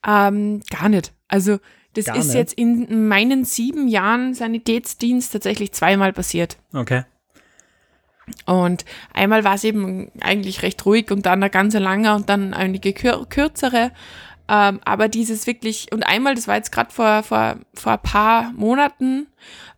Ähm, 0.04 0.62
gar 0.70 0.88
nicht. 0.88 1.12
Also, 1.28 1.58
das 1.94 2.06
Gar 2.06 2.16
ist 2.16 2.28
nicht? 2.28 2.34
jetzt 2.34 2.54
in 2.54 3.06
meinen 3.08 3.44
sieben 3.44 3.86
Jahren 3.86 4.34
Sanitätsdienst 4.34 5.32
tatsächlich 5.32 5.72
zweimal 5.72 6.12
passiert. 6.12 6.56
Okay. 6.72 7.04
Und 8.46 8.84
einmal 9.12 9.44
war 9.44 9.54
es 9.54 9.64
eben 9.64 10.10
eigentlich 10.20 10.62
recht 10.62 10.84
ruhig 10.86 11.10
und 11.10 11.26
dann 11.26 11.42
ein 11.42 11.50
ganz 11.50 11.74
langer 11.74 12.14
und 12.16 12.28
dann 12.28 12.54
einige 12.54 12.92
kür 12.92 13.26
kürzere. 13.28 13.90
Ähm, 14.48 14.80
aber 14.84 15.08
dieses 15.08 15.46
wirklich, 15.46 15.92
und 15.92 16.02
einmal, 16.02 16.34
das 16.34 16.48
war 16.48 16.56
jetzt 16.56 16.72
gerade 16.72 16.92
vor, 16.92 17.22
vor, 17.22 17.56
vor 17.74 17.92
ein 17.92 18.02
paar 18.02 18.52
Monaten, 18.52 19.28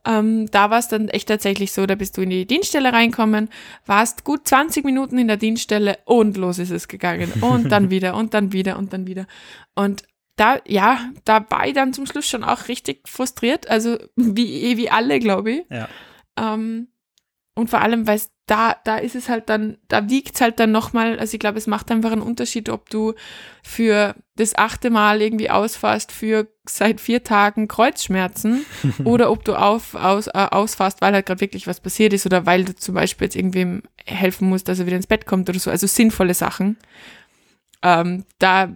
ähm, 0.07 0.50
da 0.50 0.70
war 0.70 0.78
es 0.78 0.88
dann 0.88 1.09
echt 1.09 1.28
tatsächlich 1.28 1.72
so, 1.72 1.87
da 1.87 1.94
bist 1.94 2.16
du 2.16 2.22
in 2.22 2.30
die 2.30 2.46
Dienststelle 2.46 2.92
reinkommen, 2.92 3.50
warst 3.87 4.24
gut 4.24 4.46
20 4.48 4.85
Minuten 4.85 5.18
in 5.18 5.28
der 5.28 5.37
Dienststelle 5.37 5.98
und 6.04 6.37
los 6.37 6.59
ist 6.59 6.70
es 6.70 6.88
gegangen. 6.88 7.33
Und 7.40 7.70
dann 7.70 7.90
wieder 7.90 8.14
und 8.16 8.35
dann 8.35 8.52
wieder 8.52 8.78
und 8.78 8.92
dann 8.92 9.07
wieder. 9.07 9.26
Und 9.74 10.04
da, 10.37 10.59
ja, 10.66 10.98
da 11.24 11.44
war 11.50 11.66
ich 11.66 11.74
dann 11.74 11.92
zum 11.92 12.07
Schluss 12.07 12.28
schon 12.28 12.42
auch 12.42 12.68
richtig 12.68 13.09
frustriert, 13.09 13.68
also 13.68 13.98
wie, 14.16 14.76
wie 14.76 14.90
alle, 14.90 15.20
glaube 15.20 15.52
ich. 15.52 15.62
Ja. 15.70 15.88
Ähm, 16.37 16.88
und 17.55 17.71
vor 17.71 17.81
allem, 17.81 18.07
weil 18.07 18.21
da, 18.47 18.77
da 18.85 18.99
ist 18.99 19.14
es 19.14 19.29
halt 19.29 19.49
dann, 19.49 19.79
da 19.88 20.11
wiegt 20.11 20.35
es 20.35 20.40
halt 20.40 20.61
dann 20.61 20.73
nochmal, 20.73 21.19
also 21.19 21.35
ich 21.35 21.40
glaube, 21.40 21.57
es 21.57 21.67
macht 21.67 21.90
einfach 21.90 22.12
einen 22.12 22.21
Unterschied, 22.21 22.69
ob 22.69 22.90
du 22.90 23.14
für 23.62 24.17
das 24.37 24.57
achte 24.57 24.90
Mal 24.90 25.23
irgendwie 25.23 25.51
ausfährst 25.51 26.12
für 26.12 26.49
seit 26.69 27.01
vier 27.01 27.23
Tagen 27.23 27.69
Kreuzschmerzen 27.69 28.67
oder 29.05 29.31
ob 29.31 29.45
du 29.45 29.55
auf, 29.55 29.95
aus, 29.95 30.27
äh, 30.27 30.33
ausfährst, 30.33 31.01
weil 31.01 31.14
halt 31.14 31.27
gerade 31.27 31.40
wirklich 31.40 31.67
was 31.67 31.81
passiert 31.81 32.12
ist 32.12 32.27
oder 32.27 32.45
weil 32.45 32.64
du 32.64 32.75
zum 32.75 32.97
Beispiel 32.97 33.27
jetzt 33.27 33.37
irgendwem 33.37 33.83
helfen 34.05 34.49
musst, 34.49 34.69
dass 34.69 34.81
er 34.81 34.87
wieder 34.87 34.97
ins 34.97 35.07
Bett 35.07 35.25
kommt 35.25 35.49
oder 35.49 35.59
so. 35.59 35.71
Also 35.71 35.87
sinnvolle 35.87 36.35
Sachen. 36.35 36.77
Ähm, 37.83 38.25
da 38.38 38.75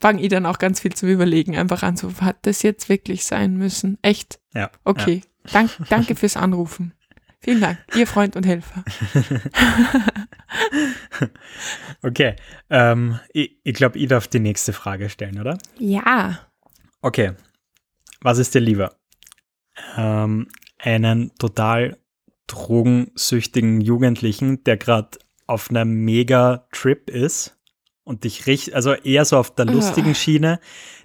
fange 0.00 0.20
ich 0.20 0.28
dann 0.28 0.46
auch 0.46 0.58
ganz 0.58 0.80
viel 0.80 0.92
zu 0.92 1.06
überlegen, 1.06 1.56
einfach 1.56 1.82
an, 1.82 1.96
so, 1.96 2.12
hat 2.20 2.38
das 2.42 2.62
jetzt 2.62 2.88
wirklich 2.88 3.24
sein 3.24 3.56
müssen? 3.56 3.98
Echt? 4.02 4.40
Ja. 4.54 4.70
Okay. 4.84 5.22
Dank, 5.52 5.70
danke 5.88 6.14
fürs 6.14 6.36
Anrufen. 6.36 6.92
Vielen 7.42 7.60
Dank, 7.60 7.78
Ihr 7.96 8.06
Freund 8.06 8.36
und 8.36 8.46
Helfer. 8.46 8.84
Okay. 12.02 12.34
Ähm, 12.70 13.18
ich 13.32 13.56
ich 13.62 13.74
glaube, 13.74 13.98
ich 13.98 14.08
darf 14.08 14.26
die 14.28 14.40
nächste 14.40 14.72
Frage 14.72 15.08
stellen, 15.08 15.40
oder? 15.40 15.58
Ja. 15.78 16.40
Okay. 17.00 17.32
Was 18.20 18.38
ist 18.38 18.54
dir 18.54 18.60
lieber? 18.60 18.96
Ähm, 19.96 20.48
einen 20.78 21.32
total 21.38 21.96
drogensüchtigen 22.48 23.80
Jugendlichen, 23.80 24.62
der 24.64 24.76
gerade 24.76 25.18
auf 25.46 25.70
einem 25.70 26.04
Mega-Trip 26.04 27.08
ist 27.08 27.56
und 28.04 28.24
dich 28.24 28.46
richtig, 28.46 28.74
also 28.74 28.92
eher 28.94 29.24
so 29.24 29.36
auf 29.38 29.54
der 29.54 29.68
Ah. 29.68 29.72
lustigen 29.72 30.14
Schiene, 30.14 30.60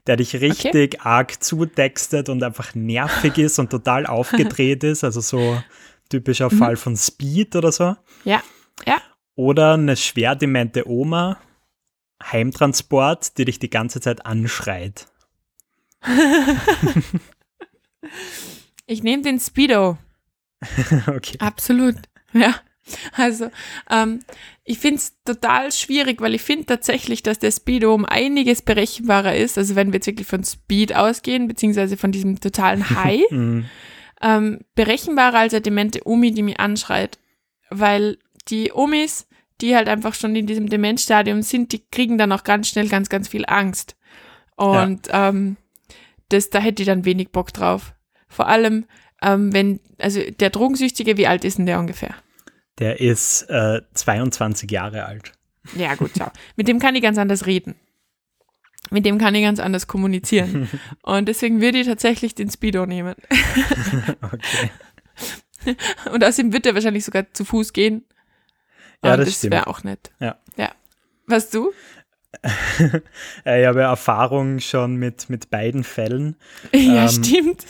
der 0.08 0.18
dich 0.18 0.36
richtig 0.42 1.02
arg 1.02 1.42
zutextet 1.44 2.30
und 2.30 2.44
einfach 2.44 2.76
nervig 2.76 3.38
ist 3.38 3.60
und 3.60 3.70
total 3.70 4.06
aufgedreht 4.08 4.84
ist, 4.84 5.04
also 5.04 5.22
so 5.22 5.62
typischer 6.10 6.52
Mhm. 6.52 6.58
Fall 6.58 6.76
von 6.78 6.96
Speed 6.98 7.56
oder 7.56 7.72
so. 7.72 7.96
Ja. 8.24 8.42
Ja. 8.86 9.02
Oder 9.36 9.74
eine 9.74 9.96
schwer 9.96 10.36
demente 10.36 10.90
Oma, 10.90 11.38
Heimtransport, 12.24 13.38
die 13.38 13.46
dich 13.46 13.60
die 13.60 13.70
ganze 13.70 14.02
Zeit 14.02 14.26
anschreit. 14.26 15.08
Ich 18.90 19.04
nehme 19.04 19.22
den 19.22 19.40
Speedo. 19.40 19.98
okay. 21.08 21.38
Absolut. 21.40 21.96
Ja. 22.34 22.56
Also, 23.18 23.52
ähm, 23.90 24.22
ich 24.64 24.80
finde 24.80 24.98
es 24.98 25.14
total 25.26 25.74
schwierig, 25.74 26.22
weil 26.22 26.34
ich 26.34 26.42
finde 26.42 26.68
tatsächlich, 26.68 27.22
dass 27.22 27.38
der 27.38 27.52
Speedo 27.52 27.94
um 27.94 28.06
einiges 28.06 28.62
berechenbarer 28.62 29.36
ist. 29.36 29.58
Also, 29.58 29.76
wenn 29.76 29.88
wir 29.88 29.96
jetzt 29.96 30.08
wirklich 30.08 30.28
von 30.28 30.46
Speed 30.46 30.96
ausgehen, 30.96 31.50
beziehungsweise 31.50 31.98
von 31.98 32.14
diesem 32.14 32.40
totalen 32.40 32.90
High, 33.04 33.30
Mm, 33.30 33.66
ähm, 34.22 34.62
berechenbarer 34.76 35.40
als 35.40 35.54
eine 35.54 35.62
demente 35.62 36.02
Omi, 36.06 36.32
die 36.32 36.44
mich 36.44 36.60
anschreit. 36.60 37.20
Weil 37.70 38.18
die 38.48 38.72
Omis, 38.74 39.28
die 39.62 39.76
halt 39.76 39.90
einfach 39.90 40.14
schon 40.14 40.36
in 40.36 40.48
diesem 40.48 40.70
Demenzstadium 40.70 41.42
sind, 41.42 41.72
die 41.72 41.86
kriegen 41.90 42.18
dann 42.18 42.32
auch 42.32 42.44
ganz 42.44 42.70
schnell 42.70 42.88
ganz, 42.88 43.10
ganz 43.10 43.28
viel 43.28 43.46
Angst. 43.48 43.96
Und 44.56 45.08
ähm, 45.12 45.58
das, 46.30 46.50
da 46.50 46.60
hätte 46.60 46.82
ich 46.82 46.88
dann 46.88 47.06
wenig 47.06 47.32
Bock 47.32 47.54
drauf. 47.54 47.94
Vor 48.28 48.48
allem, 48.48 48.86
ähm, 49.22 49.54
wenn, 49.54 49.80
also 50.00 50.22
der 50.22 50.50
Drogensüchtige, 50.50 51.18
wie 51.18 51.28
alt 51.28 51.44
ist 51.44 51.58
denn 51.58 51.66
der 51.66 51.80
ungefähr? 51.80 52.16
Der 52.80 53.00
ist 53.00 53.44
äh, 53.44 53.82
22 53.94 54.70
Jahre 54.70 55.06
alt. 55.06 55.32
Ja, 55.76 55.96
gut, 55.96 56.12
schau. 56.18 56.32
Mit 56.56 56.68
dem 56.68 56.80
kann 56.80 56.96
ich 56.96 57.02
ganz 57.02 57.18
anders 57.18 57.46
reden. 57.46 57.76
Mit 58.90 59.06
dem 59.06 59.18
kann 59.18 59.36
ich 59.36 59.44
ganz 59.44 59.60
anders 59.60 59.88
kommunizieren. 59.88 60.70
Und 61.02 61.28
deswegen 61.28 61.62
würde 61.62 61.80
ich 61.80 61.88
tatsächlich 61.88 62.36
den 62.36 62.50
Speedo 62.50 62.86
nehmen. 62.86 63.16
Okay. 64.22 65.76
Und 66.14 66.24
außerdem 66.24 66.54
wird 66.54 66.66
er 66.66 66.76
wahrscheinlich 66.76 67.04
sogar 67.06 67.26
zu 67.34 67.44
Fuß 67.46 67.74
gehen. 67.74 68.06
Ja, 69.04 69.12
Und 69.14 69.20
das 69.20 69.28
das 69.30 69.38
stimmt. 69.38 69.54
wäre 69.54 69.68
auch 69.68 69.84
nett. 69.84 70.12
Ja. 70.20 70.38
Ja. 70.58 70.72
Was 71.26 71.50
du? 71.50 71.72
Ich 72.80 73.66
habe 73.66 73.82
Erfahrung 73.82 74.60
schon 74.60 74.96
mit, 74.98 75.30
mit 75.30 75.50
beiden 75.50 75.84
Fällen. 75.84 76.36
Ja, 76.74 77.04
Ähm, 77.04 77.10
stimmt. 77.10 77.66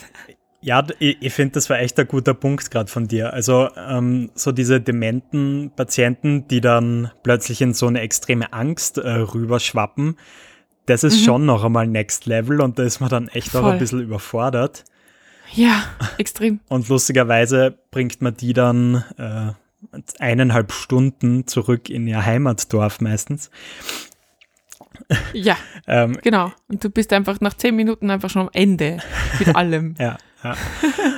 Ja, 0.60 0.84
ich, 0.98 1.16
ich 1.20 1.32
finde, 1.32 1.52
das 1.54 1.70
war 1.70 1.78
echt 1.78 1.98
ein 1.98 2.08
guter 2.08 2.34
Punkt 2.34 2.70
gerade 2.70 2.90
von 2.90 3.06
dir. 3.06 3.32
Also 3.32 3.68
ähm, 3.76 4.30
so 4.34 4.50
diese 4.52 4.80
dementen 4.80 5.70
Patienten, 5.74 6.48
die 6.48 6.60
dann 6.60 7.10
plötzlich 7.22 7.62
in 7.62 7.72
so 7.74 7.86
eine 7.86 8.00
extreme 8.00 8.52
Angst 8.52 8.98
äh, 8.98 9.08
rüberschwappen, 9.08 10.16
das 10.88 11.04
ist 11.04 11.20
Mhm. 11.20 11.24
schon 11.24 11.46
noch 11.46 11.64
einmal 11.64 11.86
Next 11.86 12.26
Level 12.26 12.60
und 12.60 12.78
da 12.78 12.82
ist 12.84 13.00
man 13.00 13.10
dann 13.10 13.28
echt 13.28 13.54
auch 13.56 13.62
Voll. 13.62 13.72
ein 13.72 13.78
bisschen 13.78 14.00
überfordert. 14.02 14.84
Ja, 15.54 15.84
extrem. 16.18 16.60
Und 16.68 16.88
lustigerweise 16.88 17.78
bringt 17.90 18.20
man 18.20 18.34
die 18.36 18.52
dann 18.52 19.04
äh, 19.16 19.52
eineinhalb 20.18 20.72
Stunden 20.72 21.46
zurück 21.46 21.88
in 21.88 22.06
ihr 22.06 22.24
Heimatdorf 22.26 23.00
meistens. 23.00 23.50
Ja, 25.32 25.56
Ähm, 25.86 26.18
genau. 26.22 26.52
Und 26.68 26.84
du 26.84 26.90
bist 26.90 27.12
einfach 27.14 27.40
nach 27.40 27.54
zehn 27.54 27.74
Minuten 27.74 28.10
einfach 28.10 28.28
schon 28.28 28.42
am 28.42 28.50
Ende 28.52 28.98
mit 29.38 29.54
allem. 29.56 29.94
Ja, 29.98 30.18
ja. 30.44 30.54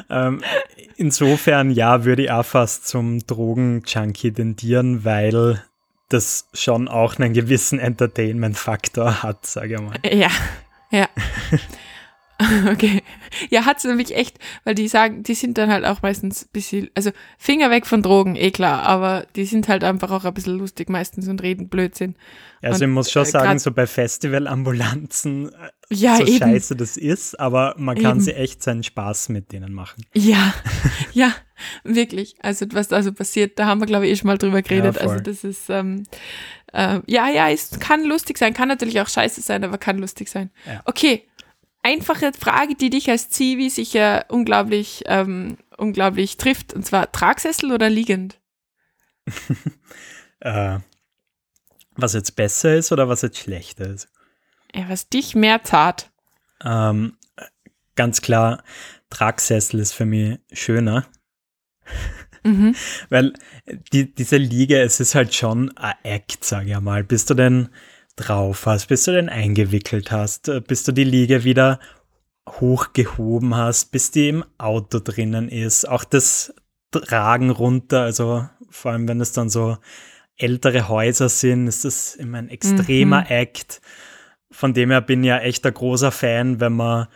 ähm, 0.09 0.41
insofern, 0.97 1.71
ja, 1.73 2.05
würde 2.05 2.23
ich 2.23 2.31
auch 2.31 2.45
fast 2.45 2.87
zum 2.87 3.19
Drogen-Junkie 3.27 4.33
tendieren, 4.33 5.05
weil 5.05 5.61
das 6.11 6.49
schon 6.53 6.89
auch 6.89 7.19
einen 7.19 7.33
gewissen 7.33 7.79
Entertainment-Faktor 7.79 9.23
hat, 9.23 9.47
sage 9.47 9.75
ich 9.75 9.81
mal. 9.81 9.95
Ja, 10.05 10.31
ja. 10.91 11.09
Okay. 12.71 13.03
Ja, 13.51 13.65
hat's 13.65 13.85
nämlich 13.85 14.15
echt, 14.17 14.39
weil 14.65 14.75
die 14.75 14.89
sagen, 14.89 15.23
die 15.23 15.35
sind 15.35 15.57
dann 15.59 15.71
halt 15.71 15.85
auch 15.85 16.03
meistens 16.03 16.45
ein 16.45 16.49
bisschen, 16.53 16.91
also 16.95 17.11
Finger 17.39 17.71
weg 17.71 17.87
von 17.87 18.03
Drogen, 18.03 18.35
eh 18.37 18.51
klar, 18.51 18.83
aber 18.83 19.27
die 19.37 19.45
sind 19.45 19.69
halt 19.69 19.85
einfach 19.85 20.11
auch 20.11 20.25
ein 20.25 20.35
bisschen 20.35 20.59
lustig 20.59 20.89
meistens 20.89 21.29
und 21.29 21.43
reden 21.43 21.69
Blödsinn. 21.69 22.17
Also 22.63 22.85
ich 22.85 22.89
Und, 22.89 22.95
muss 22.95 23.11
schon 23.11 23.23
äh, 23.23 23.27
sagen, 23.27 23.59
so 23.59 23.71
bei 23.73 23.87
Festivalambulanzen, 23.87 25.49
äh, 25.49 25.71
Ja, 25.91 26.17
so 26.17 26.25
eben. 26.25 26.39
scheiße 26.39 26.77
das 26.77 26.97
ist, 26.97 27.39
aber 27.39 27.75
man 27.79 27.97
kann 27.97 28.17
Eben. 28.17 28.21
sie 28.21 28.35
echt 28.35 28.63
seinen 28.63 28.83
Spaß 28.83 29.31
mit 29.31 29.53
denen 29.53 29.73
machen. 29.73 30.05
Ja, 30.15 30.53
ja, 31.13 31.33
wirklich. 31.85 32.35
Also 32.43 32.67
was 32.73 32.89
da 32.89 33.03
so 33.03 33.13
passiert, 33.13 33.59
da 33.59 33.67
haben 33.67 33.81
wir, 33.81 33.87
glaube 33.87 34.07
ich, 34.07 34.13
eh 34.13 34.17
schon 34.17 34.27
mal 34.27 34.39
drüber 34.39 34.63
geredet. 34.63 34.99
voll. 34.99 35.09
also 35.09 35.23
das 35.23 35.45
ist, 35.45 35.71
ähm, 35.71 36.05
äh, 36.73 37.01
ja, 37.07 37.29
ja, 37.29 37.49
es 37.51 37.79
kann 37.81 38.05
lustig 38.05 38.39
sein, 38.39 38.55
kann 38.55 38.69
natürlich 38.69 39.01
auch 39.01 39.09
scheiße 39.09 39.41
sein, 39.41 39.65
aber 39.65 39.79
kann 39.79 39.99
lustig 39.99 40.29
sein. 40.29 40.51
Ja. 40.67 40.83
Okay, 40.85 41.25
einfache 41.83 42.33
Frage, 42.33 42.75
die 42.75 42.91
dich 42.91 43.11
als 43.11 43.31
Zivi 43.31 43.71
sicher 43.71 44.27
unglaublich, 44.29 45.05
ähm, 45.07 45.59
unglaublich 45.77 46.37
trifft, 46.37 46.73
und 46.73 46.85
zwar 46.85 47.11
Tragsessel 47.13 47.73
oder 47.73 47.91
liegend? 47.91 48.39
Äh, 50.43 50.79
was 51.97 52.15
jetzt 52.15 52.35
besser 52.35 52.75
ist 52.75 52.93
oder 52.93 53.11
was 53.11 53.21
jetzt 53.21 53.37
schlechter 53.37 53.89
ist. 53.89 54.09
Ja, 54.75 54.89
was 54.89 55.11
dich 55.11 55.35
mehr 55.35 55.63
zart. 55.65 56.11
Ähm, 56.65 57.19
ganz 57.95 58.23
klar, 58.23 58.65
Tragsessel 59.11 59.81
ist 59.81 59.93
für 59.93 60.07
mich 60.07 60.39
schöner. 60.51 61.07
Mhm. 62.43 62.75
Weil 63.11 63.35
die, 63.93 64.15
diese 64.15 64.39
Liege, 64.39 64.81
es 64.81 65.01
ist 65.01 65.15
halt 65.15 65.35
schon 65.35 65.77
ein 65.77 65.95
Act, 66.05 66.45
sage 66.45 66.71
ich 66.71 66.81
mal. 66.81 67.05
Bis 67.05 67.27
du 67.27 67.35
den 67.35 67.69
drauf 68.21 68.67
hast, 68.67 68.87
bis 68.87 69.05
du 69.05 69.13
den 69.13 69.29
eingewickelt 69.29 70.11
hast, 70.13 70.49
äh, 70.49 70.61
bis 70.61 70.85
du 70.85 70.93
die 70.93 71.05
Liege 71.05 71.45
wieder 71.45 71.81
hochgehoben 72.49 73.55
hast, 73.55 73.93
bis 73.93 74.11
die 74.11 74.29
im 74.29 74.45
Auto 74.59 74.99
drinnen 75.01 75.49
ist. 75.49 75.89
Auch 75.89 76.05
das 76.05 76.55
Tragen 76.91 77.51
runter, 77.51 78.03
also 78.03 78.47
vor 78.69 78.93
allem 78.93 79.07
wenn 79.09 79.21
es 79.21 79.33
dann 79.33 79.49
so 79.49 79.77
ältere 80.37 80.89
Häuser 80.89 81.29
sind, 81.29 81.67
ist 81.69 81.85
das 81.85 82.15
immer 82.17 82.39
ein 82.39 82.49
extremer 82.49 83.21
Mhm. 83.23 83.27
Act. 83.29 83.81
Von 84.51 84.75
dem 84.75 84.91
her 84.91 85.01
bin 85.01 85.23
ich 85.23 85.29
ja 85.29 85.39
echt 85.39 85.65
ein 85.67 85.75
großer 85.75 86.11
Fan, 86.11 86.61
wenn 86.61 86.73
man 86.73 87.07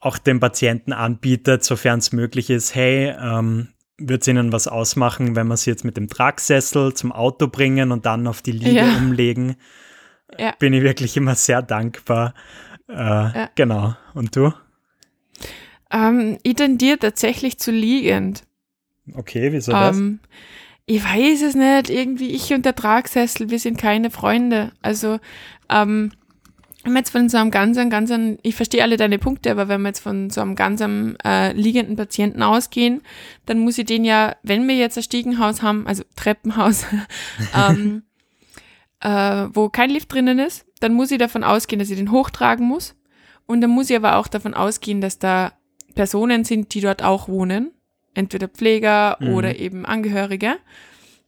auch 0.00 0.18
dem 0.18 0.40
Patienten 0.40 0.92
anbietet, 0.92 1.64
sofern 1.64 1.98
es 1.98 2.12
möglich 2.12 2.48
ist, 2.50 2.74
hey, 2.74 3.14
ähm, 3.20 3.68
wird 3.98 4.22
es 4.22 4.28
Ihnen 4.28 4.52
was 4.52 4.66
ausmachen, 4.66 5.36
wenn 5.36 5.48
wir 5.48 5.56
Sie 5.56 5.68
jetzt 5.70 5.84
mit 5.84 5.96
dem 5.96 6.08
Tragsessel 6.08 6.94
zum 6.94 7.12
Auto 7.12 7.48
bringen 7.48 7.92
und 7.92 8.06
dann 8.06 8.26
auf 8.26 8.40
die 8.40 8.52
Liege 8.52 8.80
Ja. 8.86 8.96
umlegen? 8.96 9.56
Ja. 10.38 10.54
Bin 10.58 10.72
ich 10.72 10.82
wirklich 10.82 11.16
immer 11.16 11.34
sehr 11.34 11.62
dankbar. 11.62 12.34
Äh, 12.88 13.48
Genau. 13.54 13.94
Und 14.14 14.34
du? 14.36 14.52
Ähm, 15.90 16.38
ich 16.42 16.54
tendiere 16.54 16.98
tatsächlich 16.98 17.58
zu 17.58 17.70
liegend. 17.70 18.44
Okay, 19.14 19.52
wieso 19.52 19.72
das? 19.72 19.96
Ähm, 19.96 20.20
ich 20.86 21.04
weiß 21.04 21.42
es 21.42 21.54
nicht. 21.54 21.90
Irgendwie 21.90 22.30
ich 22.30 22.52
und 22.52 22.64
der 22.64 22.74
Tragsessel, 22.74 23.50
wir 23.50 23.58
sind 23.58 23.78
keine 23.78 24.10
Freunde. 24.10 24.72
Also, 24.82 25.18
ähm, 25.68 26.12
wenn 26.84 26.92
wir 26.92 27.00
jetzt 27.00 27.10
von 27.10 27.28
so 27.28 27.36
einem 27.36 27.50
ganz, 27.50 27.76
ganz, 27.76 28.10
ich 28.42 28.54
verstehe 28.54 28.82
alle 28.82 28.96
deine 28.96 29.18
Punkte, 29.18 29.50
aber 29.50 29.68
wenn 29.68 29.82
wir 29.82 29.88
jetzt 29.88 30.00
von 30.00 30.30
so 30.30 30.40
einem 30.40 30.54
ganz 30.54 30.80
äh, 30.80 31.52
liegenden 31.52 31.96
Patienten 31.96 32.42
ausgehen, 32.42 33.02
dann 33.44 33.58
muss 33.58 33.76
ich 33.76 33.84
den 33.84 34.04
ja, 34.04 34.36
wenn 34.42 34.66
wir 34.66 34.76
jetzt 34.76 34.96
ein 34.96 35.02
Stiegenhaus 35.02 35.62
haben, 35.62 35.86
also 35.86 36.04
Treppenhaus, 36.16 36.86
ähm, 37.54 38.02
äh, 39.00 39.46
wo 39.52 39.68
kein 39.68 39.90
Lift 39.90 40.12
drinnen 40.12 40.38
ist, 40.38 40.66
dann 40.80 40.94
muss 40.94 41.10
ich 41.10 41.18
davon 41.18 41.44
ausgehen, 41.44 41.78
dass 41.78 41.90
ich 41.90 41.96
den 41.96 42.10
hochtragen 42.12 42.66
muss. 42.66 42.94
Und 43.46 43.60
dann 43.60 43.70
muss 43.70 43.90
ich 43.90 43.96
aber 43.96 44.16
auch 44.16 44.28
davon 44.28 44.54
ausgehen, 44.54 45.00
dass 45.00 45.18
da 45.18 45.52
Personen 45.94 46.44
sind, 46.44 46.74
die 46.74 46.80
dort 46.80 47.02
auch 47.02 47.28
wohnen. 47.28 47.72
Entweder 48.14 48.48
Pfleger 48.48 49.16
Mhm. 49.20 49.34
oder 49.34 49.56
eben 49.58 49.86
Angehörige. 49.86 50.56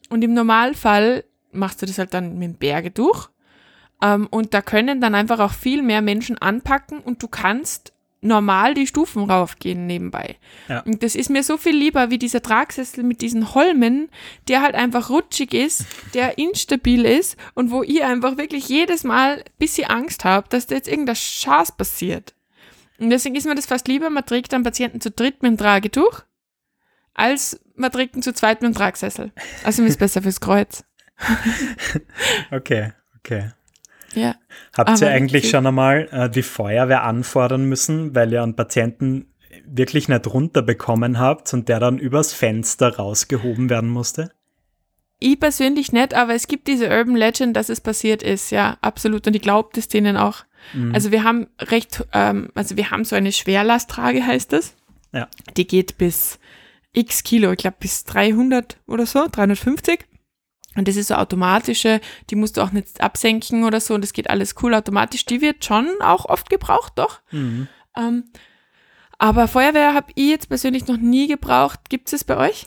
Und 0.09 0.23
im 0.23 0.33
Normalfall 0.33 1.23
machst 1.51 1.81
du 1.81 1.85
das 1.85 1.97
halt 1.97 2.13
dann 2.13 2.37
mit 2.37 2.43
dem 2.43 2.55
Berge 2.55 2.91
durch. 2.91 3.29
Ähm, 4.01 4.27
und 4.29 4.53
da 4.53 4.61
können 4.61 4.99
dann 5.01 5.15
einfach 5.15 5.39
auch 5.39 5.53
viel 5.53 5.81
mehr 5.81 6.01
Menschen 6.01 6.37
anpacken 6.37 6.99
und 6.99 7.23
du 7.23 7.27
kannst 7.27 7.92
normal 8.23 8.73
die 8.73 8.87
Stufen 8.87 9.29
raufgehen 9.29 9.85
nebenbei. 9.85 10.37
Ja. 10.67 10.81
Und 10.81 11.03
das 11.03 11.15
ist 11.15 11.29
mir 11.29 11.43
so 11.43 11.57
viel 11.57 11.75
lieber 11.75 12.09
wie 12.09 12.17
dieser 12.17 12.41
Tragsessel 12.41 13.03
mit 13.03 13.21
diesen 13.21 13.53
Holmen, 13.53 14.09
der 14.47 14.61
halt 14.61 14.75
einfach 14.75 15.09
rutschig 15.09 15.53
ist, 15.53 15.85
der 16.13 16.37
instabil 16.37 17.05
ist 17.05 17.37
und 17.53 17.71
wo 17.71 17.83
ihr 17.83 18.07
einfach 18.07 18.37
wirklich 18.37 18.67
jedes 18.69 19.03
Mal 19.03 19.37
ein 19.37 19.43
bisschen 19.59 19.89
Angst 19.89 20.25
habt, 20.25 20.53
dass 20.53 20.67
da 20.67 20.75
jetzt 20.75 20.87
irgendein 20.87 21.15
Schaß 21.15 21.73
passiert. 21.73 22.33
Und 22.99 23.09
deswegen 23.09 23.35
ist 23.35 23.45
mir 23.45 23.55
das 23.55 23.65
fast 23.65 23.87
lieber, 23.87 24.09
man 24.09 24.25
trägt 24.25 24.53
einen 24.53 24.63
Patienten 24.63 25.01
zu 25.01 25.11
dritt 25.11 25.43
mit 25.43 25.51
dem 25.51 25.57
Tragetuch, 25.57 26.21
als 27.13 27.59
man 27.75 27.91
trägt 27.91 28.15
ihn 28.15 28.21
zu 28.21 28.33
zweit 28.33 28.61
mit 28.61 28.71
dem 28.71 28.77
Tragsessel. 28.77 29.31
Also 29.63 29.83
ist 29.83 29.99
besser 29.99 30.21
fürs 30.21 30.39
Kreuz. 30.39 30.83
Okay, 32.51 32.93
okay. 33.17 33.51
Ja. 34.15 34.35
Habt 34.75 35.01
ihr 35.01 35.09
eigentlich 35.09 35.49
schon 35.49 35.65
einmal 35.65 36.07
äh, 36.11 36.29
die 36.29 36.43
Feuerwehr 36.43 37.03
anfordern 37.03 37.65
müssen, 37.65 38.15
weil 38.15 38.31
ihr 38.31 38.43
einen 38.43 38.55
Patienten 38.55 39.27
wirklich 39.65 40.09
nicht 40.09 40.27
runterbekommen 40.27 41.19
habt 41.19 41.53
und 41.53 41.69
der 41.69 41.79
dann 41.79 41.97
übers 41.97 42.33
Fenster 42.33 42.95
rausgehoben 42.97 43.69
werden 43.69 43.89
musste? 43.89 44.31
Ich 45.19 45.39
persönlich 45.39 45.93
nicht, 45.93 46.13
aber 46.13 46.33
es 46.33 46.47
gibt 46.47 46.67
diese 46.67 46.89
Urban 46.89 47.15
Legend, 47.15 47.55
dass 47.55 47.69
es 47.69 47.79
passiert 47.79 48.21
ist, 48.21 48.51
ja, 48.51 48.77
absolut. 48.81 49.25
Und 49.25 49.35
ich 49.35 49.41
glaube 49.41 49.69
das 49.73 49.87
denen 49.87 50.17
auch. 50.17 50.43
Mhm. 50.73 50.93
Also 50.93 51.11
wir 51.11 51.23
haben 51.23 51.47
recht, 51.59 52.05
ähm, 52.11 52.49
also 52.55 52.75
wir 52.75 52.91
haben 52.91 53.05
so 53.05 53.15
eine 53.15 53.31
Schwerlasttrage, 53.31 54.25
heißt 54.25 54.51
das. 54.51 54.75
Ja. 55.13 55.29
Die 55.55 55.67
geht 55.67 55.97
bis 55.97 56.39
x 56.91 57.23
Kilo, 57.23 57.51
ich 57.51 57.59
glaube 57.59 57.77
bis 57.79 58.03
300 58.03 58.77
oder 58.85 59.05
so, 59.05 59.27
350. 59.31 60.05
Und 60.75 60.87
das 60.87 60.95
ist 60.95 61.07
so 61.07 61.15
automatische, 61.15 62.01
die 62.29 62.35
musst 62.35 62.57
du 62.57 62.61
auch 62.61 62.71
nicht 62.71 63.01
absenken 63.01 63.63
oder 63.63 63.79
so 63.79 63.93
und 63.93 64.01
das 64.01 64.13
geht 64.13 64.29
alles 64.29 64.55
cool 64.61 64.73
automatisch. 64.73 65.25
Die 65.25 65.41
wird 65.41 65.63
schon 65.63 65.87
auch 66.01 66.25
oft 66.25 66.49
gebraucht, 66.49 66.93
doch. 66.95 67.21
Mhm. 67.31 67.67
Ähm, 67.95 68.25
aber 69.19 69.47
Feuerwehr 69.47 69.93
habe 69.93 70.11
ich 70.15 70.29
jetzt 70.29 70.49
persönlich 70.49 70.87
noch 70.87 70.97
nie 70.97 71.27
gebraucht. 71.27 71.89
Gibt 71.89 72.11
es 72.11 72.23
bei 72.23 72.37
euch? 72.37 72.65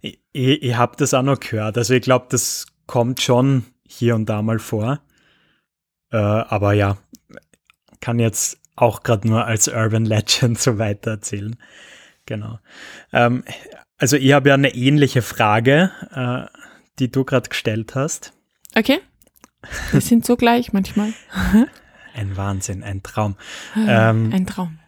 Ich, 0.00 0.20
ich, 0.32 0.62
ich 0.62 0.76
habe 0.76 0.96
das 0.96 1.12
auch 1.14 1.22
noch 1.22 1.40
gehört. 1.40 1.76
Also 1.76 1.94
ich 1.94 2.02
glaube, 2.02 2.26
das 2.30 2.66
kommt 2.86 3.20
schon 3.20 3.64
hier 3.86 4.14
und 4.14 4.26
da 4.26 4.42
mal 4.42 4.58
vor. 4.58 5.00
Äh, 6.12 6.16
aber 6.16 6.72
ja, 6.72 6.96
kann 8.00 8.18
jetzt 8.18 8.58
auch 8.76 9.02
gerade 9.02 9.28
nur 9.28 9.44
als 9.44 9.68
Urban 9.68 10.04
Legend 10.04 10.58
so 10.60 10.78
weiter 10.78 11.12
erzählen. 11.12 11.56
Genau. 12.26 12.58
Ähm, 13.12 13.44
also 13.98 14.16
ich 14.16 14.32
habe 14.32 14.48
ja 14.48 14.54
eine 14.54 14.74
ähnliche 14.74 15.20
Frage, 15.20 15.90
äh, 16.14 16.59
die 17.00 17.10
du 17.10 17.24
gerade 17.24 17.48
gestellt 17.48 17.94
hast. 17.94 18.32
Okay. 18.76 19.00
Wir 19.92 20.00
sind 20.00 20.24
so 20.24 20.36
gleich 20.36 20.72
manchmal. 20.72 21.12
Ein 22.14 22.36
Wahnsinn, 22.36 22.82
ein 22.82 23.02
Traum. 23.02 23.36
Ähm, 23.76 24.30
Ein 24.34 24.46
Traum. 24.46 24.78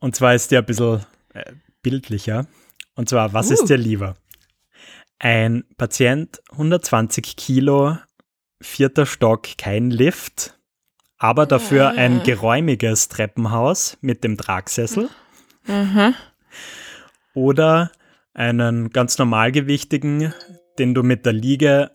Und 0.00 0.16
zwar 0.16 0.34
ist 0.34 0.50
der 0.50 0.60
ein 0.60 0.66
bisschen 0.66 1.04
äh, 1.32 1.52
bildlicher. 1.82 2.46
Und 2.94 3.08
zwar, 3.08 3.32
was 3.32 3.50
Uh. 3.50 3.54
ist 3.54 3.66
dir 3.68 3.76
lieber? 3.78 4.16
Ein 5.18 5.64
Patient, 5.76 6.40
120 6.50 7.36
Kilo, 7.36 7.96
vierter 8.60 9.06
Stock, 9.06 9.46
kein 9.56 9.90
Lift, 9.90 10.58
aber 11.16 11.46
dafür 11.46 11.90
ein 11.90 12.20
Ah. 12.20 12.24
geräumiges 12.24 13.08
Treppenhaus 13.08 13.96
mit 14.00 14.24
dem 14.24 14.36
Tragsessel. 14.36 15.08
Aha. 15.68 16.12
Oder 17.34 17.92
einen 18.34 18.90
ganz 18.90 19.16
normalgewichtigen, 19.18 20.34
den 20.78 20.94
du 20.94 21.02
mit 21.02 21.26
der 21.26 21.32
Liege 21.32 21.90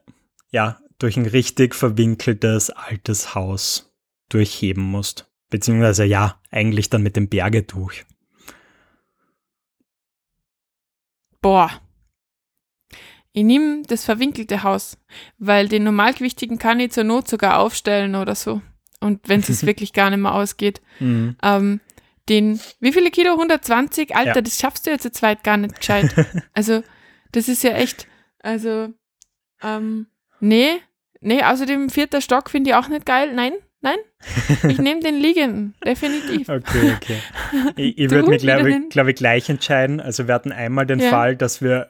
ja 0.52 0.80
durch 0.98 1.18
ein 1.18 1.26
richtig 1.26 1.76
verwinkeltes 1.76 2.70
altes 2.70 3.36
Haus 3.36 3.94
durchheben 4.30 4.84
musst. 4.84 5.30
Beziehungsweise 5.50 6.06
ja, 6.06 6.39
eigentlich 6.52 6.89
dann 6.89 7.02
mit 7.02 7.15
dem 7.15 7.30
Berge 7.30 7.63
durch. 7.63 8.06
Boah. 11.42 11.72
Ich 13.32 13.44
nehme 13.44 13.84
das 13.88 14.04
verwinkelte 14.06 14.63
Haus, 14.63 14.98
weil 15.38 15.68
den 15.68 15.84
normalgewichtigen 15.84 16.58
kann 16.58 16.80
ich 16.80 16.92
zur 16.92 17.04
Not 17.04 17.28
sogar 17.28 17.60
aufstellen 17.60 18.15
oder 18.15 18.36
so. 18.36 18.62
Und 19.00 19.30
wenn 19.30 19.39
es 19.39 19.65
wirklich 19.65 19.94
gar 19.94 20.10
nicht 20.10 20.20
mehr 20.20 20.34
ausgeht. 20.34 20.82
Mhm. 21.00 21.38
Ähm, 21.42 21.80
den, 22.28 22.60
wie 22.80 22.92
viele 22.92 23.10
Kilo? 23.12 23.32
120? 23.32 24.15
Alter, 24.15 24.36
Ja. 24.36 24.42
das 24.42 24.60
schaffst 24.60 24.86
du 24.86 24.92
ja 24.92 24.98
zu 24.98 25.12
zweit 25.12 25.44
gar 25.44 25.58
nicht 25.58 25.78
gescheit. 25.80 26.13
also, 26.54 26.84
das 27.32 27.48
ist 27.48 27.63
ja 27.63 27.72
echt, 27.72 28.08
also, 28.39 28.89
ähm, 29.62 30.08
nee, 30.39 30.80
nee, 31.21 31.43
außerdem 31.43 31.89
vierter 31.89 32.21
Stock 32.21 32.49
finde 32.49 32.71
ich 32.71 32.75
auch 32.75 32.88
nicht 32.88 33.06
geil. 33.06 33.34
Nein, 33.34 33.54
nein. 33.82 33.97
Ich 34.67 34.78
nehme 34.80 35.02
den 35.02 35.19
liegenden, 35.19 35.75
definitiv. 35.86 36.49
Okay, 36.49 36.93
okay. 36.95 37.19
Ich, 37.75 37.97
ich 37.97 38.10
würde 38.12 38.30
mich, 38.30 38.41
glaube 38.41 38.69
ich, 38.71 38.89
glaub 38.89 39.08
ich, 39.08 39.15
gleich 39.15 39.49
entscheiden. 39.49 39.99
Also 39.99 40.28
wir 40.28 40.34
hatten 40.34 40.52
einmal 40.52 40.86
den 40.86 40.99
Ja. 40.99 41.10
Fall, 41.10 41.36
dass 41.36 41.62
wir 41.62 41.89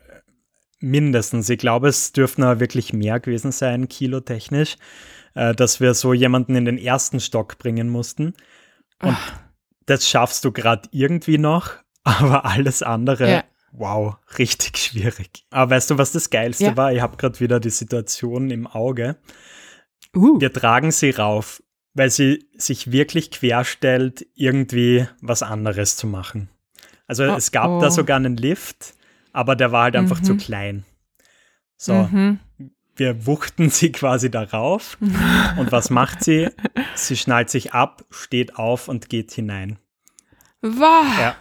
mindestens, 0.80 1.50
ich 1.50 1.60
glaube, 1.60 1.90
es 1.90 2.14
dürften 2.14 2.44
aber 2.44 2.60
wirklich 2.60 2.94
mehr 2.94 3.20
gewesen 3.20 3.52
sein, 3.52 3.90
kilotechnisch, 3.90 4.78
äh, 5.36 5.54
dass 5.54 5.80
wir 5.82 5.94
so 5.94 6.14
jemanden 6.14 6.56
in 6.56 6.66
den 6.66 6.78
ersten 6.78 7.20
Stock 7.20 7.58
bringen 7.58 7.90
mussten. 7.90 8.34
Und 9.02 9.18
das 9.86 10.08
schaffst 10.08 10.46
du 10.46 10.52
gerade 10.52 10.88
irgendwie 10.92 11.38
noch, 11.38 11.74
aber 12.04 12.46
alles 12.46 12.82
andere, 12.84 13.30
Ja. 13.30 13.44
Wow, 13.72 14.16
richtig 14.38 14.78
schwierig. 14.84 15.46
Aber 15.50 15.72
weißt 15.76 15.92
du, 15.92 15.98
was 15.98 16.12
das 16.12 16.30
Geilste 16.30 16.66
Ja. 16.66 16.78
war? 16.78 16.92
Ich 16.94 17.02
habe 17.02 17.18
gerade 17.18 17.40
wieder 17.40 17.60
die 17.60 17.70
Situation 17.70 18.50
im 18.52 18.68
Auge. 18.68 19.18
Uh. 20.16 20.40
Wir 20.40 20.52
tragen 20.52 20.92
sie 20.92 21.12
rauf, 21.12 21.62
weil 21.94 22.10
sie 22.10 22.48
sich 22.58 22.92
wirklich 22.92 23.32
querstellt, 23.32 24.26
irgendwie 24.36 25.08
was 25.22 25.44
anderes 25.44 25.98
zu 25.98 26.08
machen. 26.08 26.50
Also 27.08 27.24
Oh, 27.24 27.36
es 27.36 27.52
gab 27.52 27.70
oh. 27.70 27.82
da 27.82 27.90
sogar 27.92 28.18
einen 28.18 28.38
Lift, 28.38 28.94
aber 29.34 29.56
der 29.56 29.72
war 29.72 29.84
halt 29.84 29.96
einfach 29.96 30.20
Mhm. 30.20 30.24
zu 30.24 30.38
klein. 30.38 30.86
So, 31.78 31.94
Mhm. 32.12 32.40
wir 32.96 33.26
wuchten 33.26 33.70
sie 33.70 33.92
quasi 33.92 34.30
darauf. 34.30 34.98
und 35.00 35.72
was 35.72 35.90
macht 35.90 36.24
sie? 36.24 36.50
Sie 36.96 37.16
schnallt 37.18 37.50
sich 37.50 37.74
ab, 37.74 38.04
steht 38.10 38.56
auf 38.58 38.88
und 38.90 39.10
geht 39.10 39.32
hinein. 39.32 39.80
Wow. 40.62 41.06
Ja. 41.20 41.36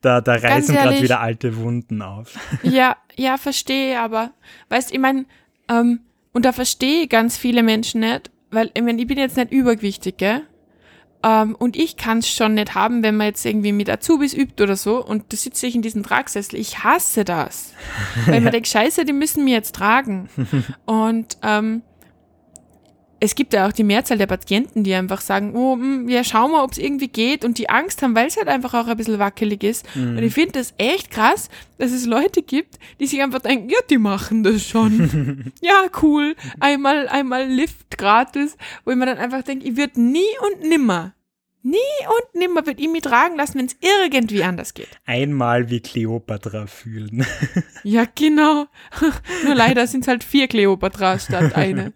Da, 0.00 0.20
da 0.20 0.34
reißen 0.34 0.74
gerade 0.74 1.00
wieder 1.02 1.20
alte 1.20 1.56
Wunden 1.56 2.02
auf. 2.02 2.34
Ja, 2.62 2.96
ja, 3.16 3.38
verstehe, 3.38 3.98
aber 3.98 4.32
weißt, 4.68 4.92
ich 4.92 4.98
meine, 4.98 5.24
ähm, 5.68 6.00
und 6.32 6.44
da 6.44 6.52
verstehe 6.52 7.04
ich 7.04 7.08
ganz 7.08 7.36
viele 7.36 7.62
Menschen 7.62 8.00
nicht, 8.00 8.30
weil 8.50 8.70
ich, 8.74 8.82
mein, 8.82 8.98
ich 8.98 9.06
bin 9.06 9.18
jetzt 9.18 9.36
nicht 9.36 9.52
übergewichtig, 9.52 10.16
gell? 10.16 10.42
Ähm, 11.22 11.54
und 11.54 11.76
ich 11.76 11.96
kann 11.96 12.18
es 12.18 12.28
schon 12.28 12.54
nicht 12.54 12.74
haben, 12.74 13.02
wenn 13.02 13.16
man 13.16 13.28
jetzt 13.28 13.46
irgendwie 13.46 13.72
mit 13.72 13.88
Azubis 13.88 14.34
übt 14.34 14.62
oder 14.62 14.76
so 14.76 15.02
und 15.02 15.32
da 15.32 15.36
sitze 15.36 15.66
ich 15.66 15.74
in 15.74 15.82
diesem 15.82 16.02
Tragsessel. 16.02 16.58
Ich 16.58 16.84
hasse 16.84 17.24
das. 17.24 17.72
Weil 18.26 18.40
man 18.42 18.52
denkt, 18.52 18.68
scheiße, 18.68 19.04
die 19.06 19.14
müssen 19.14 19.44
mir 19.44 19.54
jetzt 19.54 19.74
tragen. 19.74 20.28
und 20.84 21.38
ähm, 21.42 21.82
es 23.24 23.34
gibt 23.34 23.54
ja 23.54 23.66
auch 23.66 23.72
die 23.72 23.84
Mehrzahl 23.84 24.18
der 24.18 24.26
Patienten, 24.26 24.84
die 24.84 24.92
einfach 24.92 25.22
sagen, 25.22 25.54
oh, 25.56 25.76
hm, 25.76 26.08
ja, 26.10 26.22
schau 26.22 26.46
mal, 26.48 26.62
ob 26.62 26.72
es 26.72 26.78
irgendwie 26.78 27.08
geht 27.08 27.44
und 27.44 27.56
die 27.56 27.70
Angst 27.70 28.02
haben, 28.02 28.14
weil 28.14 28.26
es 28.26 28.36
halt 28.36 28.48
einfach 28.48 28.74
auch 28.74 28.86
ein 28.86 28.96
bisschen 28.98 29.18
wackelig 29.18 29.64
ist. 29.64 29.86
Und 29.96 30.18
ich 30.18 30.34
finde 30.34 30.52
das 30.52 30.74
echt 30.76 31.10
krass, 31.10 31.48
dass 31.78 31.90
es 31.90 32.04
Leute 32.04 32.42
gibt, 32.42 32.78
die 33.00 33.06
sich 33.06 33.22
einfach 33.22 33.40
denken, 33.40 33.70
ja, 33.70 33.78
die 33.88 33.96
machen 33.96 34.42
das 34.42 34.66
schon. 34.66 35.52
ja, 35.62 35.86
cool. 36.02 36.36
Einmal, 36.60 37.08
einmal 37.08 37.46
Lift 37.46 37.96
gratis, 37.96 38.58
wo 38.84 38.90
ich 38.90 38.96
mir 38.96 39.06
dann 39.06 39.18
einfach 39.18 39.42
denke, 39.42 39.66
ich 39.66 39.76
würde 39.76 40.00
nie 40.00 40.20
und 40.42 40.68
nimmer, 40.68 41.14
nie 41.62 41.78
und 42.06 42.38
nimmer 42.38 42.66
würde 42.66 42.82
ich 42.82 42.88
mich 42.88 43.02
tragen 43.02 43.36
lassen, 43.36 43.58
wenn 43.58 43.66
es 43.66 43.76
irgendwie 43.80 44.44
anders 44.44 44.74
geht. 44.74 45.00
Einmal 45.06 45.70
wie 45.70 45.80
Kleopatra 45.80 46.66
fühlen. 46.66 47.26
Ja, 47.86 48.06
genau. 48.14 48.66
Nur 49.44 49.54
leider 49.54 49.86
sind 49.86 50.02
es 50.02 50.08
halt 50.08 50.24
vier 50.24 50.48
Kleopatras 50.48 51.24
statt 51.24 51.54
eine. 51.54 51.92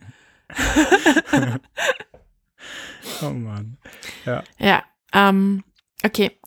oh 3.22 3.30
Mann. 3.30 3.76
Ja, 4.58 4.82
ähm, 5.12 5.64
okay. 6.04 6.38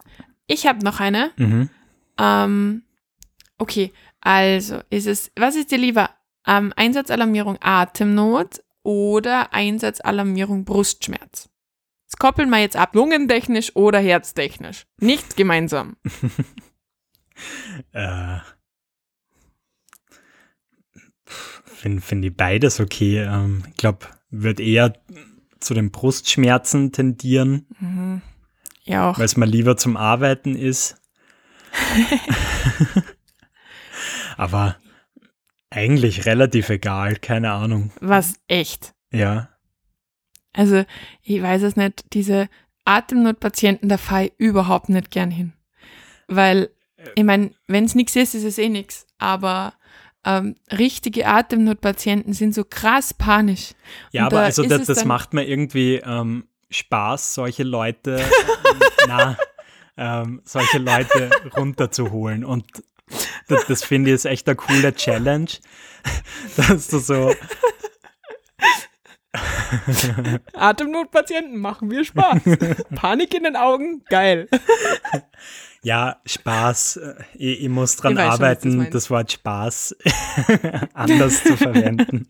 Ich 0.47 0.67
habe 0.67 0.83
noch 0.83 0.99
eine. 0.99 1.31
Mhm. 1.37 1.69
Ähm, 2.17 2.83
okay, 3.57 3.93
also 4.19 4.81
ist 4.89 5.07
es, 5.07 5.31
was 5.35 5.55
ist 5.55 5.71
dir 5.71 5.77
lieber? 5.77 6.09
Ähm, 6.45 6.73
Einsatzalarmierung 6.75 7.57
Atemnot 7.61 8.63
oder 8.83 9.53
Einsatzalarmierung 9.53 10.65
Brustschmerz? 10.65 11.49
Das 12.05 12.17
koppeln 12.17 12.49
wir 12.49 12.59
jetzt 12.59 12.75
ab, 12.75 12.93
lungentechnisch 12.95 13.75
oder 13.75 13.99
herztechnisch. 13.99 14.85
Nicht 14.99 15.37
gemeinsam. 15.37 15.97
Äh, 17.91 18.37
Finde 21.65 22.01
find 22.01 22.25
ich 22.25 22.35
beides 22.35 22.79
okay. 22.79 23.19
Ähm, 23.23 23.63
ich 23.69 23.77
glaube, 23.77 24.07
würde 24.29 24.63
eher 24.63 24.93
zu 25.59 25.73
den 25.73 25.91
Brustschmerzen 25.91 26.91
tendieren, 26.91 27.67
Mhm. 27.79 28.21
Ja, 28.83 29.09
auch. 29.11 29.17
weil 29.19 29.25
es 29.25 29.37
mal 29.37 29.47
lieber 29.47 29.77
zum 29.77 29.95
Arbeiten 29.97 30.55
ist. 30.55 30.97
Aber 34.37 34.77
eigentlich 35.69 36.25
relativ 36.25 36.69
egal, 36.69 37.15
keine 37.17 37.51
Ahnung. 37.51 37.91
Was 38.01 38.35
echt. 38.47 38.93
Ja. 39.11 39.49
Also, 40.53 40.83
ich 41.21 41.41
weiß 41.41 41.61
es 41.61 41.75
nicht, 41.75 42.13
diese 42.13 42.49
Atemnotpatienten, 42.85 43.87
da 43.87 43.97
fahre 43.97 44.25
ich 44.25 44.33
überhaupt 44.37 44.89
nicht 44.89 45.11
gern 45.11 45.31
hin. 45.31 45.53
Weil, 46.27 46.69
ich 47.15 47.23
meine, 47.23 47.51
wenn 47.67 47.85
es 47.85 47.95
nichts 47.95 48.15
ist, 48.15 48.33
ist 48.35 48.43
es 48.43 48.57
eh 48.57 48.67
nichts. 48.69 49.05
Aber 49.17 49.73
ähm, 50.25 50.55
richtige 50.71 51.25
Atemnotpatienten 51.25 52.33
sind 52.33 52.53
so 52.53 52.63
krass 52.63 53.13
panisch. 53.13 53.71
Ja, 54.11 54.23
Und 54.23 54.27
aber 54.27 54.37
da 54.37 54.43
also 54.43 54.63
das, 54.63 54.85
das 54.85 55.05
macht 55.05 55.33
mir 55.33 55.47
irgendwie 55.47 55.95
ähm, 55.95 56.47
Spaß, 56.69 57.33
solche 57.33 57.63
Leute, 57.63 58.23
na, 59.07 59.37
ähm, 59.97 60.41
solche 60.45 60.77
Leute 60.77 61.29
runterzuholen. 61.57 62.45
Und 62.45 62.65
das, 63.47 63.65
das 63.67 63.83
finde 63.83 64.11
ich 64.11 64.15
ist 64.15 64.25
echt 64.25 64.47
eine 64.47 64.55
coole 64.55 64.93
Challenge, 64.93 65.49
dass 66.55 66.87
du 66.87 66.99
so, 66.99 67.33
Atemnotpatienten 70.53 71.57
machen 71.57 71.87
mir 71.87 72.03
Spaß. 72.03 72.41
Panik 72.95 73.33
in 73.33 73.43
den 73.43 73.55
Augen, 73.55 74.03
geil. 74.09 74.47
Ja, 75.83 76.21
Spaß, 76.25 76.97
äh, 76.97 77.15
ich, 77.33 77.61
ich 77.63 77.69
muss 77.69 77.95
dran 77.95 78.13
Ich 78.13 78.19
schon, 78.19 78.27
arbeiten, 78.29 78.77
meinst. 78.77 78.93
das 78.93 79.09
Wort 79.09 79.31
Spaß 79.31 79.95
anders 80.93 81.43
zu 81.43 81.57
verwenden. 81.57 82.27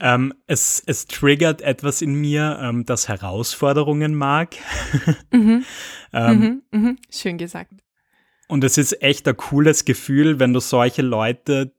Ähm, 0.00 0.34
es, 0.46 0.82
es 0.84 1.06
triggert 1.06 1.62
etwas 1.62 2.02
in 2.02 2.14
mir, 2.14 2.58
ähm, 2.62 2.84
das 2.84 3.08
Herausforderungen 3.08 4.14
mag. 4.14 4.56
Mhm, 5.32 5.64
Ähm, 6.12 6.62
mhm, 6.70 6.80
mhm. 6.80 6.98
Schön 7.10 7.36
gesagt. 7.36 7.72
Und 8.48 8.62
es 8.64 8.78
ist 8.78 9.02
echt 9.02 9.26
ein 9.28 9.36
cooles 9.36 9.84
Gefühl, 9.84 10.38
wenn 10.38 10.52
du 10.52 10.60
solche 10.60 11.02
Leute 11.02 11.74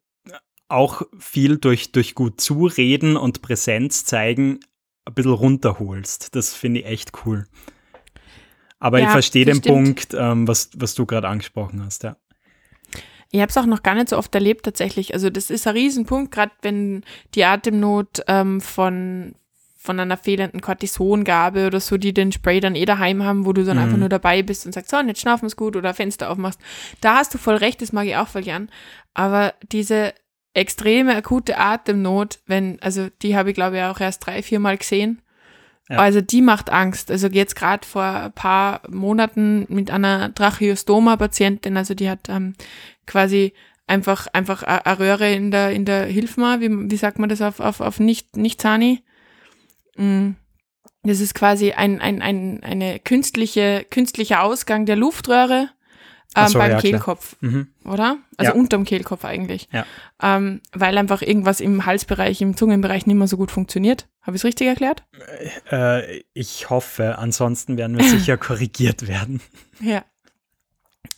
auch 0.67 1.01
viel 1.17 1.57
durch, 1.57 1.91
durch 1.91 2.13
gut 2.13 2.41
Zureden 2.41 3.15
und 3.15 3.41
Präsenz 3.41 4.03
zeigen, 4.05 4.59
ein 5.05 5.13
bisschen 5.13 5.31
runterholst. 5.31 6.35
Das 6.35 6.53
finde 6.53 6.81
ich 6.81 6.85
echt 6.85 7.25
cool. 7.25 7.47
Aber 8.79 8.99
ich 8.99 9.05
Ja, 9.05 9.11
verstehe 9.11 9.45
das 9.45 9.55
den 9.55 9.63
stimmt. 9.63 9.75
Punkt, 9.97 10.13
ähm, 10.13 10.47
was, 10.47 10.69
was 10.75 10.93
du 10.95 11.05
gerade 11.05 11.27
angesprochen 11.27 11.83
hast, 11.83 12.03
ja. 12.03 12.15
Ich 13.31 13.41
habe 13.41 13.49
es 13.49 13.57
auch 13.57 13.65
noch 13.65 13.83
gar 13.83 13.95
nicht 13.95 14.09
so 14.09 14.17
oft 14.17 14.33
erlebt 14.35 14.63
tatsächlich. 14.63 15.13
Also 15.13 15.29
das 15.29 15.49
ist 15.49 15.67
ein 15.67 15.73
Riesenpunkt, 15.73 16.31
gerade 16.31 16.53
wenn 16.61 17.03
die 17.35 17.43
Atemnot 17.43 18.21
ähm, 18.27 18.61
von, 18.61 19.35
von 19.75 19.99
einer 19.99 20.15
fehlenden 20.15 20.61
Cortisongabe 20.61 21.67
oder 21.67 21.79
so, 21.81 21.97
die 21.97 22.13
den 22.13 22.31
Spray 22.31 22.61
dann 22.61 22.75
eh 22.75 22.85
daheim 22.85 23.23
haben, 23.23 23.45
wo 23.45 23.51
du 23.51 23.65
dann 23.65 23.77
Mhm. 23.77 23.83
einfach 23.83 23.97
nur 23.97 24.09
dabei 24.09 24.43
bist 24.43 24.65
und 24.65 24.71
sagst, 24.71 24.91
so, 24.91 24.97
und 24.97 25.07
jetzt 25.09 25.19
schnaufen 25.19 25.43
wir's 25.43 25.57
gut 25.57 25.75
oder 25.75 25.93
Fenster 25.93 26.29
aufmachst. 26.29 26.59
Da 27.01 27.15
hast 27.17 27.33
du 27.33 27.37
voll 27.37 27.55
recht, 27.55 27.81
das 27.81 27.91
mag 27.91 28.05
ich 28.07 28.15
auch 28.15 28.29
voll 28.29 28.43
gern. 28.43 28.69
Aber 29.13 29.53
diese 29.71 30.13
extreme 30.53 31.15
akute 31.15 31.57
Atemnot, 31.57 32.39
wenn, 32.45 32.81
also 32.81 33.09
die 33.21 33.35
habe 33.35 33.49
ich 33.49 33.55
glaube 33.55 33.77
ich 33.77 33.83
auch 33.83 33.99
erst 33.99 34.25
drei, 34.25 34.41
vier 34.41 34.59
Mal 34.59 34.77
gesehen. 34.77 35.21
Ja. 35.89 35.99
Also 35.99 36.21
die 36.21 36.41
macht 36.41 36.69
Angst. 36.69 37.11
Also 37.11 37.27
jetzt 37.27 37.55
gerade 37.55 37.85
vor 37.85 38.03
ein 38.03 38.31
paar 38.33 38.81
Monaten 38.89 39.65
mit 39.69 39.89
einer 39.89 40.33
Tracheostoma-Patientin, 40.33 41.77
also 41.77 41.93
die 41.93 42.09
hat 42.09 42.29
ähm, 42.29 42.55
quasi 43.05 43.53
einfach 43.87 44.27
einfach 44.33 44.63
eine 44.63 44.99
Röhre 44.99 45.31
in 45.31 45.49
der 45.49 45.71
in 45.71 45.85
der 45.85 46.05
Hilf 46.05 46.35
mal, 46.35 46.59
wie, 46.59 46.69
wie 46.69 46.97
sagt 46.97 47.19
man 47.19 47.29
das 47.29 47.41
auf 47.41 47.59
auf 47.61 47.79
auf 47.79 47.99
nicht 47.99 48.35
nicht 48.35 48.61
Zani? 48.61 49.01
Mm. 49.95 50.31
das 51.03 51.21
ist 51.21 51.33
quasi 51.33 51.71
ein, 51.71 52.01
ein, 52.01 52.21
ein 52.21 52.61
eine 52.63 52.99
künstliche, 52.99 53.85
künstlicher 53.89 54.43
Ausgang 54.43 54.85
der 54.85 54.95
Luftröhre 54.95 55.69
ähm, 56.43 56.47
so, 56.49 56.59
beim 56.59 56.71
ja. 56.71 56.79
Kehlkopf, 56.81 57.35
Mhm. 57.41 57.67
oder? 57.85 58.17
Also 58.37 58.51
Ja. 58.51 58.57
unterm 58.57 58.83
Kehlkopf 58.85 59.25
eigentlich. 59.25 59.67
Ja. 59.71 59.85
Ähm, 60.21 60.61
weil 60.73 60.97
einfach 60.97 61.21
irgendwas 61.21 61.59
im 61.59 61.85
Halsbereich, 61.85 62.41
im 62.41 62.55
Zungenbereich 62.57 63.05
nicht 63.05 63.15
mehr 63.15 63.27
so 63.27 63.37
gut 63.37 63.51
funktioniert. 63.51 64.07
Habe 64.21 64.35
ich 64.35 64.41
es 64.41 64.45
richtig 64.45 64.67
erklärt? 64.67 65.03
Äh, 65.71 66.23
ich 66.33 66.69
hoffe, 66.69 67.17
ansonsten 67.17 67.77
werden 67.77 67.97
wir 67.97 68.03
sicher 68.05 68.37
korrigiert 68.37 69.07
werden. 69.07 69.41
Ja. 69.79 70.03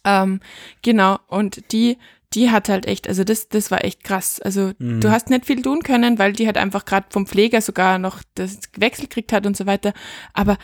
Ähm, 0.05 0.39
genau, 0.82 1.19
und 1.27 1.71
die, 1.71 1.97
die 2.34 2.51
hat 2.51 2.69
halt 2.69 2.86
echt, 2.86 3.08
also 3.08 3.23
das, 3.23 3.49
das 3.49 3.71
war 3.71 3.84
echt 3.84 4.03
krass. 4.03 4.39
Also 4.39 4.71
Mhm. 4.77 5.01
du 5.01 5.12
hast 5.12 5.29
nicht 5.29 5.45
viel 5.45 5.62
tun 5.62 5.82
können, 5.84 6.19
weil 6.19 6.34
die 6.34 6.45
halt 6.45 6.58
einfach 6.58 6.86
gerade 6.86 7.08
vom 7.10 7.25
Pfleger 7.25 7.62
sogar 7.62 7.97
noch 7.97 8.21
das 8.36 8.60
Wechsel 8.77 9.03
gekriegt 9.05 9.34
hat 9.34 9.45
und 9.45 9.58
so 9.58 9.65
weiter. 9.65 9.93
Aber 10.34 10.58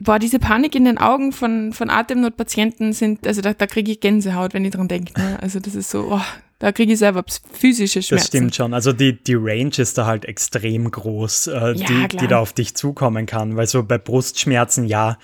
boah, 0.00 0.18
diese 0.18 0.38
Panik 0.38 0.74
in 0.74 0.84
den 0.84 0.98
Augen 0.98 1.32
von, 1.32 1.72
von 1.72 1.90
Atemnotpatienten 1.90 2.92
sind, 2.92 3.26
also 3.26 3.40
da, 3.42 3.52
da 3.54 3.66
kriege 3.66 3.92
ich 3.92 4.00
Gänsehaut, 4.00 4.54
wenn 4.54 4.64
ich 4.64 4.72
dran 4.72 4.88
denke. 4.88 5.12
Ne? 5.20 5.38
Also 5.40 5.60
das 5.60 5.74
ist 5.74 5.90
so, 5.90 6.08
oh, 6.12 6.20
da 6.58 6.72
kriege 6.72 6.92
ich 6.92 6.98
selber 6.98 7.24
physische 7.52 8.02
Schmerzen. 8.02 8.16
Das 8.16 8.26
stimmt 8.26 8.54
schon. 8.54 8.74
Also 8.74 8.92
die, 8.92 9.22
die 9.22 9.34
Range 9.34 9.72
ist 9.78 9.96
da 9.98 10.06
halt 10.06 10.24
extrem 10.24 10.90
groß, 10.90 11.46
äh, 11.48 11.52
Ja, 11.52 11.72
die, 11.72 11.84
klar. 11.84 12.06
die 12.08 12.26
da 12.26 12.38
auf 12.38 12.52
dich 12.52 12.74
zukommen 12.74 13.26
kann. 13.26 13.56
Weil 13.56 13.66
so 13.66 13.82
bei 13.82 13.98
Brustschmerzen, 13.98 14.84
ja, 14.84 15.18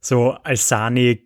so 0.00 0.30
als 0.44 0.68
Sani 0.68 1.24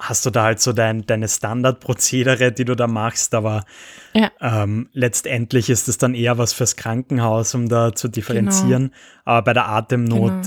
hast 0.00 0.26
du 0.26 0.30
da 0.30 0.42
halt 0.44 0.60
so 0.60 0.72
dein, 0.72 1.06
deine 1.06 1.28
Standardprozedere, 1.28 2.50
die 2.52 2.64
du 2.64 2.74
da 2.74 2.86
machst, 2.88 3.32
aber 3.34 3.64
Ja. 4.12 4.30
ähm, 4.40 4.88
letztendlich 4.92 5.70
ist 5.70 5.88
es 5.88 5.98
dann 5.98 6.14
eher 6.14 6.36
was 6.36 6.52
fürs 6.52 6.76
Krankenhaus, 6.76 7.54
um 7.54 7.68
da 7.68 7.94
zu 7.94 8.08
differenzieren. 8.08 8.92
Aber 9.24 9.42
bei 9.42 9.52
der 9.52 9.68
Atemnot 9.68 10.30
Genau. 10.32 10.42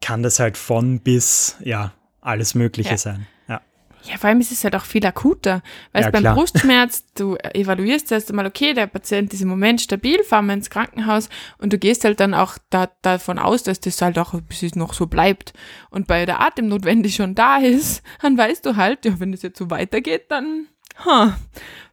Kann 0.00 0.22
das 0.22 0.38
halt 0.38 0.56
von 0.56 1.00
bis, 1.00 1.56
ja, 1.62 1.92
alles 2.20 2.54
Mögliche 2.54 2.90
Ja. 2.90 2.96
sein. 2.98 3.26
Ja. 3.48 3.60
Ja, 4.04 4.16
vor 4.16 4.28
allem 4.30 4.40
ist 4.40 4.50
es 4.50 4.64
halt 4.64 4.74
auch 4.74 4.84
viel 4.84 5.04
akuter. 5.04 5.62
Weil 5.92 6.02
Ja, 6.04 6.10
beim 6.10 6.22
klar. 6.22 6.34
Brustschmerz, 6.34 7.04
du 7.14 7.36
evaluierst 7.36 8.10
erst 8.12 8.30
einmal, 8.30 8.46
okay, 8.46 8.72
der 8.72 8.86
Patient 8.86 9.32
ist 9.34 9.42
im 9.42 9.48
Moment 9.48 9.80
stabil, 9.82 10.22
fahren 10.24 10.46
wir 10.46 10.54
ins 10.54 10.70
Krankenhaus 10.70 11.28
und 11.58 11.72
du 11.72 11.78
gehst 11.78 12.04
halt 12.04 12.18
dann 12.18 12.32
auch 12.32 12.56
da, 12.70 12.88
davon 13.02 13.38
aus, 13.38 13.62
dass 13.62 13.78
das 13.80 14.00
halt 14.00 14.18
auch 14.18 14.40
bis 14.42 14.62
es 14.62 14.74
noch 14.74 14.94
so 14.94 15.06
bleibt. 15.06 15.52
Und 15.90 16.06
bei 16.06 16.24
der 16.24 16.40
Atemnot, 16.40 16.84
wenn 16.84 17.02
die 17.02 17.12
schon 17.12 17.34
da 17.34 17.58
ist, 17.58 18.02
dann 18.22 18.38
weißt 18.38 18.64
du 18.64 18.76
halt, 18.76 19.04
ja, 19.04 19.20
wenn 19.20 19.34
es 19.34 19.42
jetzt 19.42 19.58
so 19.58 19.68
weitergeht, 19.70 20.30
dann, 20.30 20.68
ha, 21.04 21.36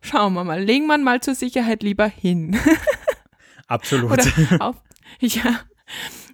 schauen 0.01 0.33
wir 0.33 0.45
mal, 0.45 0.61
legen 0.63 0.87
wir 0.87 0.97
mal 0.97 1.19
zur 1.21 1.35
Sicherheit 1.35 1.83
lieber 1.83 2.07
hin. 2.07 2.57
Absolut. 3.67 4.11
Oder 4.11 4.25
auf, 4.59 4.75
ja, 5.19 5.59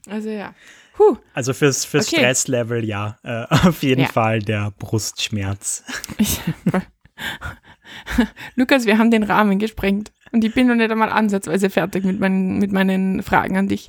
also 0.07 0.29
ja. 0.29 0.53
Puh. 0.93 1.17
Also 1.33 1.53
fürs, 1.53 1.85
fürs 1.85 2.07
Okay. 2.07 2.17
Stresslevel, 2.17 2.83
ja, 2.85 3.17
äh, 3.23 3.45
auf 3.67 3.81
jeden 3.83 4.01
Ja. 4.01 4.07
Fall 4.07 4.39
der 4.39 4.71
Brustschmerz. 4.77 5.83
Ich, 6.17 6.39
Lukas, 8.55 8.85
wir 8.85 8.97
haben 8.97 9.11
den 9.11 9.23
Rahmen 9.23 9.59
gesprengt. 9.59 10.11
Und 10.31 10.43
ich 10.43 10.53
bin 10.53 10.67
noch 10.67 10.75
nicht 10.75 10.89
einmal 10.91 11.09
ansatzweise 11.09 11.69
fertig 11.69 12.03
mit 12.03 12.19
meinen, 12.19 12.57
mit 12.57 12.71
meinen 12.71 13.21
Fragen 13.21 13.57
an 13.57 13.67
dich. 13.67 13.85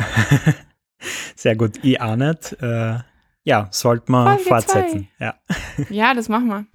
Sehr 1.34 1.56
gut, 1.56 1.82
ich 1.82 2.00
auch 2.00 2.16
nicht. 2.16 2.56
Äh, 2.60 2.98
ja, 3.44 3.68
sollte 3.70 4.12
man 4.12 4.26
Folge 4.38 4.44
fortsetzen. 4.44 5.08
Ja. 5.18 5.34
Ja, 5.90 6.14
das 6.14 6.28
machen 6.28 6.48
wir. 6.48 6.66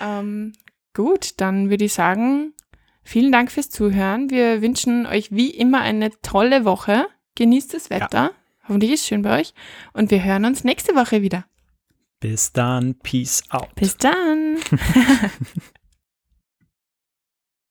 Ähm, 0.00 0.52
gut, 0.94 1.40
dann 1.40 1.70
würde 1.70 1.84
ich 1.84 1.92
sagen, 1.92 2.52
vielen 3.02 3.32
Dank 3.32 3.50
fürs 3.50 3.70
Zuhören. 3.70 4.30
Wir 4.30 4.60
wünschen 4.62 5.06
euch 5.06 5.30
wie 5.32 5.50
immer 5.50 5.80
eine 5.80 6.10
tolle 6.22 6.64
Woche. 6.64 7.06
Genießt 7.36 7.74
das 7.74 7.90
Wetter. 7.90 8.30
Hoffentlich 8.68 8.92
ist 8.92 9.00
es 9.02 9.06
schön 9.06 9.22
bei 9.22 9.40
euch. 9.40 9.54
Und 9.92 10.10
wir 10.10 10.22
hören 10.22 10.44
uns 10.44 10.64
nächste 10.64 10.94
Woche 10.94 11.22
wieder. 11.22 11.44
Bis 12.20 12.52
dann, 12.52 12.94
peace 13.02 13.42
out. 13.50 13.74
Bis 13.74 13.96
dann. 13.96 14.58